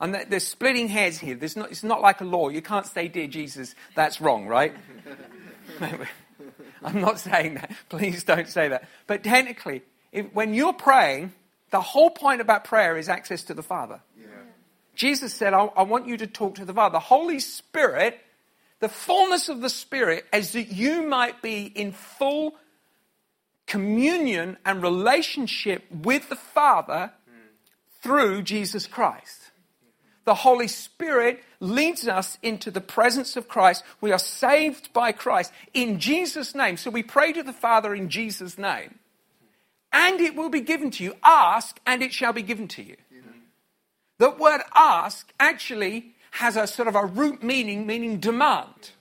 And 0.00 0.16
they're 0.16 0.40
splitting 0.40 0.88
hairs 0.88 1.18
here. 1.18 1.38
Not, 1.54 1.70
it's 1.70 1.84
not 1.84 2.00
like 2.00 2.20
a 2.20 2.24
law. 2.24 2.48
You 2.48 2.60
can't 2.60 2.86
say, 2.86 3.06
Dear 3.06 3.28
Jesus, 3.28 3.76
that's 3.94 4.20
wrong, 4.20 4.48
right? 4.48 4.74
I'm 6.82 7.00
not 7.00 7.20
saying 7.20 7.54
that. 7.54 7.70
Please 7.88 8.24
don't 8.24 8.48
say 8.48 8.66
that. 8.66 8.88
But 9.06 9.22
technically, 9.22 9.82
if, 10.10 10.26
when 10.34 10.54
you're 10.54 10.72
praying, 10.72 11.34
the 11.70 11.80
whole 11.80 12.10
point 12.10 12.40
about 12.40 12.64
prayer 12.64 12.96
is 12.96 13.08
access 13.08 13.44
to 13.44 13.54
the 13.54 13.62
Father. 13.62 14.00
Jesus 14.94 15.32
said, 15.32 15.54
I, 15.54 15.64
I 15.76 15.82
want 15.82 16.06
you 16.06 16.16
to 16.18 16.26
talk 16.26 16.56
to 16.56 16.64
the 16.64 16.74
Father. 16.74 16.94
The 16.94 17.00
Holy 17.00 17.38
Spirit, 17.38 18.20
the 18.80 18.88
fullness 18.88 19.48
of 19.48 19.60
the 19.60 19.70
Spirit, 19.70 20.26
as 20.32 20.52
that 20.52 20.72
you 20.72 21.02
might 21.02 21.42
be 21.42 21.64
in 21.64 21.92
full 21.92 22.54
communion 23.66 24.58
and 24.64 24.82
relationship 24.82 25.84
with 25.90 26.28
the 26.28 26.36
Father 26.36 27.12
through 28.02 28.42
Jesus 28.42 28.86
Christ 28.86 29.52
the 30.24 30.34
Holy 30.34 30.68
Spirit 30.68 31.42
leads 31.60 32.06
us 32.06 32.38
into 32.42 32.70
the 32.70 32.80
presence 32.80 33.36
of 33.36 33.48
Christ. 33.48 33.82
We 34.00 34.12
are 34.12 34.18
saved 34.18 34.92
by 34.92 35.12
Christ 35.12 35.52
in 35.74 35.98
Jesus' 35.98 36.54
name. 36.54 36.76
So 36.76 36.90
we 36.90 37.02
pray 37.02 37.32
to 37.32 37.42
the 37.42 37.52
Father 37.52 37.94
in 37.94 38.08
Jesus' 38.08 38.56
name. 38.56 38.98
And 39.92 40.20
it 40.20 40.34
will 40.34 40.48
be 40.48 40.60
given 40.60 40.90
to 40.92 41.04
you. 41.04 41.14
Ask, 41.22 41.78
and 41.84 42.02
it 42.02 42.12
shall 42.12 42.32
be 42.32 42.42
given 42.42 42.68
to 42.68 42.82
you. 42.82 42.96
The 44.22 44.30
word 44.30 44.60
ask 44.72 45.32
actually 45.40 46.14
has 46.30 46.56
a 46.56 46.68
sort 46.68 46.86
of 46.86 46.94
a 46.94 47.04
root 47.04 47.42
meaning, 47.42 47.88
meaning 47.88 48.20
demand. 48.20 48.92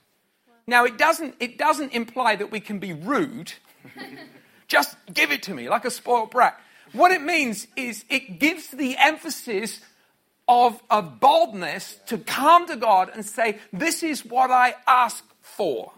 Now, 0.66 0.84
it 0.84 0.98
doesn't, 0.98 1.36
it 1.40 1.60
doesn't 1.60 1.94
imply 1.94 2.36
that 2.38 2.50
we 2.50 2.60
can 2.60 2.80
be 2.80 2.94
rude. 2.94 3.54
Just 4.68 4.98
give 5.14 5.32
it 5.32 5.44
to 5.44 5.54
me 5.54 5.70
like 5.70 5.86
a 5.86 5.92
spoiled 5.92 6.32
brat. 6.32 6.60
What 6.94 7.12
it 7.12 7.22
means 7.22 7.68
is 7.76 8.04
it 8.10 8.40
gives 8.40 8.70
the 8.70 8.98
emphasis 8.98 9.82
of, 10.48 10.82
of 10.90 11.20
boldness 11.20 12.00
to 12.08 12.18
come 12.18 12.66
to 12.66 12.76
God 12.76 13.12
and 13.14 13.24
say, 13.24 13.60
This 13.72 14.02
is 14.02 14.26
what 14.26 14.50
I 14.50 14.74
ask 14.88 15.24
for. 15.44 15.92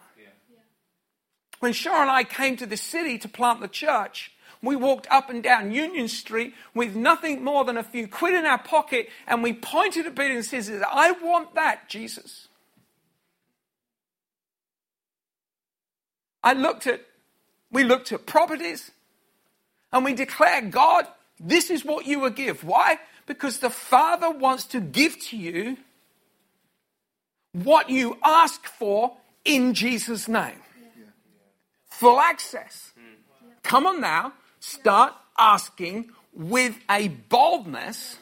When 1.62 1.72
Sharon 1.72 2.02
and 2.02 2.12
I 2.12 2.26
came 2.26 2.58
to 2.58 2.66
the 2.66 2.76
city 2.76 3.18
to 3.20 3.30
plant 3.30 3.62
the 3.62 3.70
church, 3.70 4.33
we 4.63 4.78
walked 4.78 5.08
up 5.12 5.30
and 5.30 5.43
down 5.43 5.71
Union 5.71 6.08
Street 6.08 6.56
with 6.73 6.95
nothing 6.95 7.43
more 7.43 7.65
than 7.65 7.78
a 7.78 7.84
few 7.84 8.08
quid 8.08 8.34
in 8.34 8.45
our 8.45 8.58
pocket, 8.58 9.10
and 9.28 9.43
we 9.43 9.52
pointed 9.52 10.08
at 10.08 10.15
Peter 10.15 10.34
and 10.34 10.45
said, 10.45 10.82
I 10.89 11.12
want 11.12 11.54
that, 11.56 11.89
Jesus. 11.89 12.47
I 16.41 16.54
looked 16.54 16.88
at, 16.88 17.02
we 17.71 17.84
looked 17.84 18.13
at 18.13 18.26
properties, 18.26 18.91
and 19.91 20.06
we 20.06 20.13
declared, 20.13 20.71
God, 20.71 21.08
this 21.39 21.69
is 21.69 21.84
what 21.84 22.06
you 22.06 22.21
will 22.21 22.30
give. 22.30 22.63
Why? 22.63 22.99
Because 23.26 23.60
the 23.60 23.69
Father 23.69 24.32
wants 24.32 24.65
to 24.67 24.80
give 24.80 25.19
to 25.26 25.38
you 25.38 25.78
what 27.52 27.89
you 27.89 28.17
ask 28.23 28.65
for 28.65 29.17
in 29.43 29.73
Jesus' 29.73 30.30
name. 30.30 30.62
Full 31.88 32.19
access. 32.19 32.91
Hmm. 32.95 33.49
Come 33.62 33.86
on 33.86 34.02
now, 34.02 34.34
start 34.63 35.13
asking 35.38 36.10
with 36.34 36.80
a 36.89 37.10
boldness, 37.10 38.17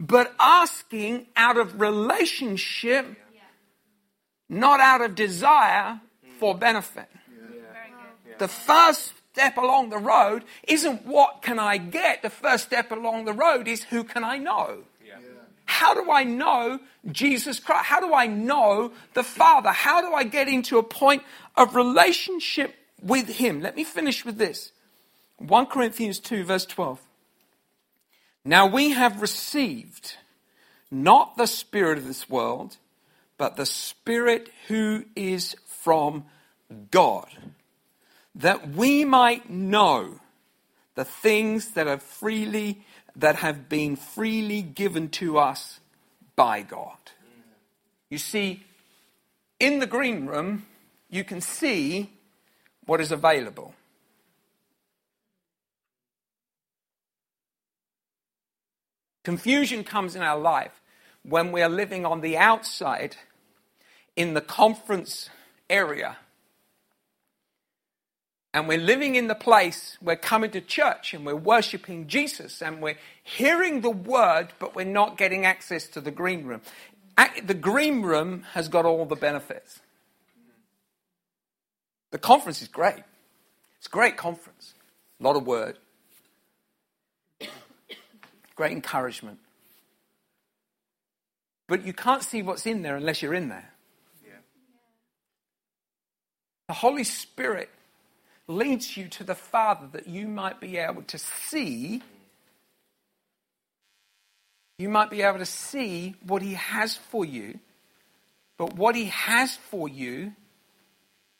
but 0.00 0.34
asking 0.40 1.26
out 1.36 1.58
of 1.58 1.78
relationship, 1.78 3.06
not 4.48 4.80
out 4.80 5.02
of 5.02 5.14
desire 5.14 6.00
for 6.38 6.54
benefit. 6.54 7.08
The 8.38 8.48
first 8.48 9.12
step 9.32 9.58
along 9.58 9.90
the 9.90 9.98
road 9.98 10.44
isn't 10.66 11.04
what 11.04 11.42
can 11.42 11.58
I 11.58 11.76
get. 11.76 12.22
The 12.22 12.30
first 12.30 12.64
step 12.64 12.90
along 12.90 13.26
the 13.26 13.34
road 13.34 13.68
is 13.68 13.84
who 13.84 14.04
can 14.04 14.24
I 14.24 14.38
know? 14.38 14.84
How 15.66 15.94
do 15.94 16.10
I 16.10 16.24
know 16.24 16.80
Jesus 17.12 17.60
Christ? 17.60 17.84
How 17.84 18.00
do 18.00 18.14
I 18.14 18.26
know 18.26 18.92
the 19.12 19.22
Father? 19.22 19.70
How 19.70 20.00
do 20.00 20.14
I 20.14 20.24
get 20.24 20.48
into 20.48 20.78
a 20.78 20.82
point 20.82 21.22
of 21.56 21.76
relationship 21.76 22.74
with 23.02 23.28
Him? 23.28 23.60
Let 23.60 23.76
me 23.76 23.84
finish 23.84 24.24
with 24.24 24.38
this 24.38 24.72
1 25.40 25.66
Corinthians 25.66 26.18
2, 26.20 26.44
verse 26.44 26.66
12. 26.66 27.00
Now 28.44 28.66
we 28.66 28.90
have 28.90 29.20
received 29.22 30.16
not 30.90 31.36
the 31.36 31.46
Spirit 31.46 31.98
of 31.98 32.06
this 32.06 32.28
world, 32.28 32.76
but 33.38 33.56
the 33.56 33.66
Spirit 33.66 34.50
who 34.68 35.04
is 35.16 35.56
from 35.66 36.24
God 36.90 37.28
that 38.34 38.68
we 38.70 39.04
might 39.04 39.50
know 39.50 40.20
the 40.94 41.04
things 41.04 41.70
that 41.70 41.86
are 41.86 41.98
freely 41.98 42.84
that 43.16 43.36
have 43.36 43.68
been 43.68 43.96
freely 43.96 44.62
given 44.62 45.08
to 45.08 45.38
us 45.38 45.80
by 46.36 46.62
God. 46.62 46.96
You 48.08 48.18
see, 48.18 48.62
in 49.58 49.78
the 49.78 49.86
green 49.86 50.26
room, 50.26 50.66
you 51.10 51.24
can 51.24 51.40
see 51.40 52.10
what 52.86 53.00
is 53.00 53.10
available. 53.10 53.74
Confusion 59.30 59.84
comes 59.84 60.16
in 60.16 60.22
our 60.22 60.36
life 60.36 60.82
when 61.22 61.52
we 61.52 61.62
are 61.62 61.68
living 61.68 62.04
on 62.04 62.20
the 62.20 62.36
outside 62.36 63.14
in 64.16 64.34
the 64.34 64.40
conference 64.40 65.30
area 65.68 66.16
and 68.52 68.66
we're 68.66 68.76
living 68.76 69.14
in 69.14 69.28
the 69.28 69.36
place, 69.36 69.96
we're 70.02 70.16
coming 70.16 70.50
to 70.50 70.60
church 70.60 71.14
and 71.14 71.24
we're 71.24 71.36
worshiping 71.36 72.08
Jesus 72.08 72.60
and 72.60 72.82
we're 72.82 72.98
hearing 73.22 73.82
the 73.82 73.90
word, 73.90 74.48
but 74.58 74.74
we're 74.74 74.84
not 74.84 75.16
getting 75.16 75.46
access 75.46 75.86
to 75.90 76.00
the 76.00 76.10
green 76.10 76.44
room. 76.44 76.60
The 77.44 77.54
green 77.54 78.02
room 78.02 78.42
has 78.54 78.66
got 78.66 78.84
all 78.84 79.04
the 79.04 79.14
benefits. 79.14 79.78
The 82.10 82.18
conference 82.18 82.62
is 82.62 82.66
great. 82.66 83.04
It's 83.78 83.86
a 83.86 83.90
great 83.90 84.16
conference. 84.16 84.74
A 85.20 85.22
lot 85.22 85.36
of 85.36 85.46
word. 85.46 85.76
Great 88.60 88.72
encouragement. 88.72 89.38
But 91.66 91.86
you 91.86 91.94
can't 91.94 92.22
see 92.22 92.42
what's 92.42 92.66
in 92.66 92.82
there 92.82 92.94
unless 92.94 93.22
you're 93.22 93.32
in 93.32 93.48
there. 93.48 93.70
Yeah. 94.22 94.34
The 96.68 96.74
Holy 96.74 97.04
Spirit 97.04 97.70
leads 98.48 98.98
you 98.98 99.08
to 99.08 99.24
the 99.24 99.34
Father 99.34 99.86
that 99.92 100.08
you 100.08 100.28
might 100.28 100.60
be 100.60 100.76
able 100.76 101.00
to 101.04 101.16
see. 101.16 102.02
You 104.76 104.90
might 104.90 105.08
be 105.08 105.22
able 105.22 105.38
to 105.38 105.46
see 105.46 106.16
what 106.26 106.42
He 106.42 106.52
has 106.52 106.98
for 106.98 107.24
you. 107.24 107.60
But 108.58 108.74
what 108.74 108.94
He 108.94 109.06
has 109.06 109.56
for 109.56 109.88
you 109.88 110.34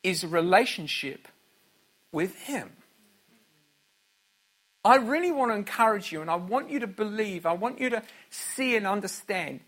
is 0.03 0.25
a 0.25 0.29
relationship 0.29 1.29
with 2.13 2.35
Him. 2.35 2.71
I 4.85 4.97
really 4.97 5.31
want 5.31 5.51
to 5.51 5.57
encourage 5.57 6.11
you 6.11 6.23
and 6.23 6.31
I 6.31 6.37
want 6.37 6.71
you 6.71 6.81
to 6.81 6.87
believe, 6.87 7.45
I 7.45 7.53
want 7.53 7.81
you 7.81 7.91
to 7.91 8.03
see 8.31 8.77
and 8.77 8.87
understand. 8.87 9.61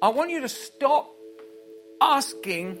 I 0.00 0.10
want 0.10 0.30
you 0.30 0.40
to 0.40 0.48
stop 0.48 1.10
asking 2.00 2.78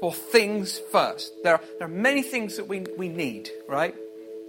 for 0.00 0.12
things 0.12 0.80
first. 0.90 1.32
There 1.42 1.54
are, 1.54 1.60
there 1.78 1.88
are 1.88 1.90
many 1.90 2.22
things 2.22 2.56
that 2.56 2.68
we, 2.68 2.84
we 2.96 3.08
need, 3.08 3.50
right? 3.68 3.94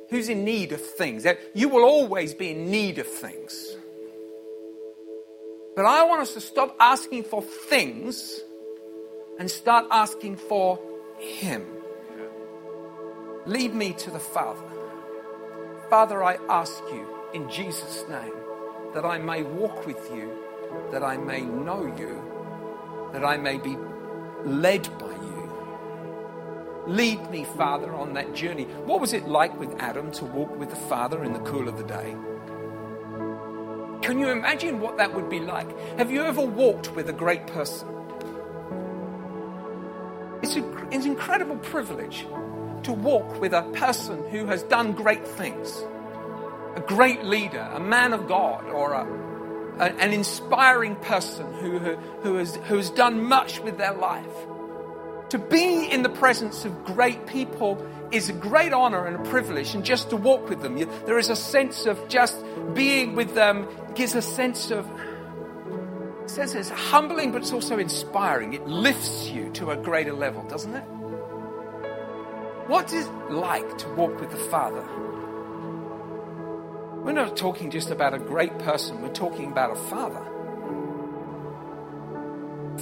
Who's 0.10 0.30
in 0.30 0.46
need 0.46 0.72
of 0.72 0.82
things? 0.82 1.26
You 1.54 1.70
will 1.70 1.84
always 1.84 2.34
be 2.34 2.52
in 2.52 2.72
need 2.72 2.98
of 2.98 3.08
things. 3.08 3.76
But 5.76 5.86
I 5.86 6.06
want 6.06 6.22
us 6.22 6.34
to 6.34 6.42
stop 6.42 6.76
asking 6.80 7.26
for 7.26 7.42
things 7.42 8.40
and 9.40 9.52
start 9.52 9.86
asking 9.92 10.38
for 10.38 10.80
Him. 11.20 11.66
Lead 13.46 13.76
me 13.76 13.94
to 13.94 14.10
the 14.10 14.20
Father. 14.20 14.77
Father, 15.90 16.22
I 16.22 16.38
ask 16.50 16.84
you 16.92 17.08
in 17.34 17.50
Jesus' 17.50 18.04
name 18.10 18.34
that 18.94 19.06
I 19.06 19.18
may 19.18 19.44
walk 19.44 19.86
with 19.86 20.12
you, 20.14 20.30
that 20.92 21.02
I 21.02 21.16
may 21.16 21.40
know 21.40 21.86
you, 21.98 22.22
that 23.14 23.24
I 23.24 23.38
may 23.38 23.58
be 23.58 23.78
led 24.44 24.84
by 25.00 25.12
you. 25.12 26.84
Lead 26.88 27.32
me, 27.32 27.46
Father, 27.46 27.94
on 27.94 28.14
that 28.16 28.34
journey. 28.36 28.66
What 28.84 29.00
was 29.00 29.14
it 29.14 29.30
like 29.30 29.58
with 29.58 29.74
Adam 29.80 30.12
to 30.14 30.26
walk 30.26 30.58
with 30.58 30.72
the 30.72 30.76
Father 30.76 31.24
in 31.24 31.32
the 31.32 31.40
cool 31.40 31.70
of 31.70 31.78
the 31.78 31.86
day? 31.86 32.18
Can 34.02 34.20
you 34.20 34.28
imagine 34.28 34.82
what 34.82 34.98
that 34.98 35.14
would 35.14 35.30
be 35.30 35.40
like? 35.40 35.70
Have 35.98 36.12
you 36.12 36.22
ever 36.24 36.42
walked 36.42 36.94
with 36.96 37.08
a 37.08 37.14
great 37.14 37.48
person? 37.48 37.88
It's, 40.42 40.58
a, 40.58 40.88
it's 40.92 41.06
an 41.06 41.12
incredible 41.12 41.58
privilege 41.58 42.26
to 42.84 42.94
walk 42.94 43.40
with 43.40 43.54
a 43.54 43.64
person 43.74 44.28
who 44.30 44.46
has 44.46 44.64
done 44.64 44.94
great 44.94 45.28
things. 45.28 45.84
A 46.76 46.84
great 46.86 47.24
leader, 47.24 47.70
a 47.74 47.80
man 47.80 48.14
of 48.14 48.28
God, 48.28 48.66
or 48.66 48.94
a, 48.94 49.06
a, 49.80 49.94
an 49.96 50.14
inspiring 50.14 50.96
person 50.98 51.52
who, 51.54 51.80
who, 51.80 51.96
who, 51.96 52.36
has, 52.36 52.56
who 52.56 52.78
has 52.78 52.90
done 52.90 53.24
much 53.24 53.60
with 53.60 53.78
their 53.78 53.94
life. 53.94 54.26
To 55.30 55.40
be 55.40 55.86
in 55.86 56.04
the 56.04 56.10
presence 56.10 56.64
of 56.66 56.86
great 56.86 57.28
people 57.28 57.86
is 58.12 58.30
a 58.30 58.34
great 58.34 58.72
honor 58.72 59.06
and 59.06 59.18
a 59.18 59.30
privilege, 59.30 59.76
and 59.76 59.84
just 59.84 60.12
to 60.12 60.18
walk 60.18 60.48
with 60.48 60.62
them, 60.62 60.78
you, 60.78 60.90
there 61.06 61.18
is 61.18 61.30
a 61.30 61.36
sense 61.36 61.86
of 61.86 62.08
just 62.08 62.38
being 62.74 63.16
with 63.16 63.34
them 63.36 63.68
gives 63.96 64.16
a 64.16 64.22
sense 64.22 64.72
of 64.72 64.90
it 66.28 66.32
says 66.32 66.56
it's 66.56 66.70
humbling, 66.70 67.32
but 67.32 67.42
it's 67.42 67.54
also 67.54 67.80
inspiring. 67.80 68.54
It 68.54 68.68
lifts 68.68 69.30
you 69.30 69.50
to 69.52 69.72
a 69.72 69.78
greater 69.78 70.12
level, 70.12 70.44
doesn't 70.44 70.76
it? 70.76 70.84
What 72.68 72.92
is 72.92 73.06
it 73.06 73.32
like 73.32 73.78
to 73.78 73.88
walk 73.94 74.20
with 74.20 74.30
the 74.30 74.38
Father? 74.38 74.86
We're 77.02 77.14
not 77.14 77.38
talking 77.38 77.72
just 77.72 77.92
about 77.92 78.14
a 78.14 78.20
great 78.20 78.60
person, 78.60 79.02
we're 79.02 79.14
talking 79.14 79.54
about 79.54 79.72
a 79.72 79.76
Father. 79.76 80.22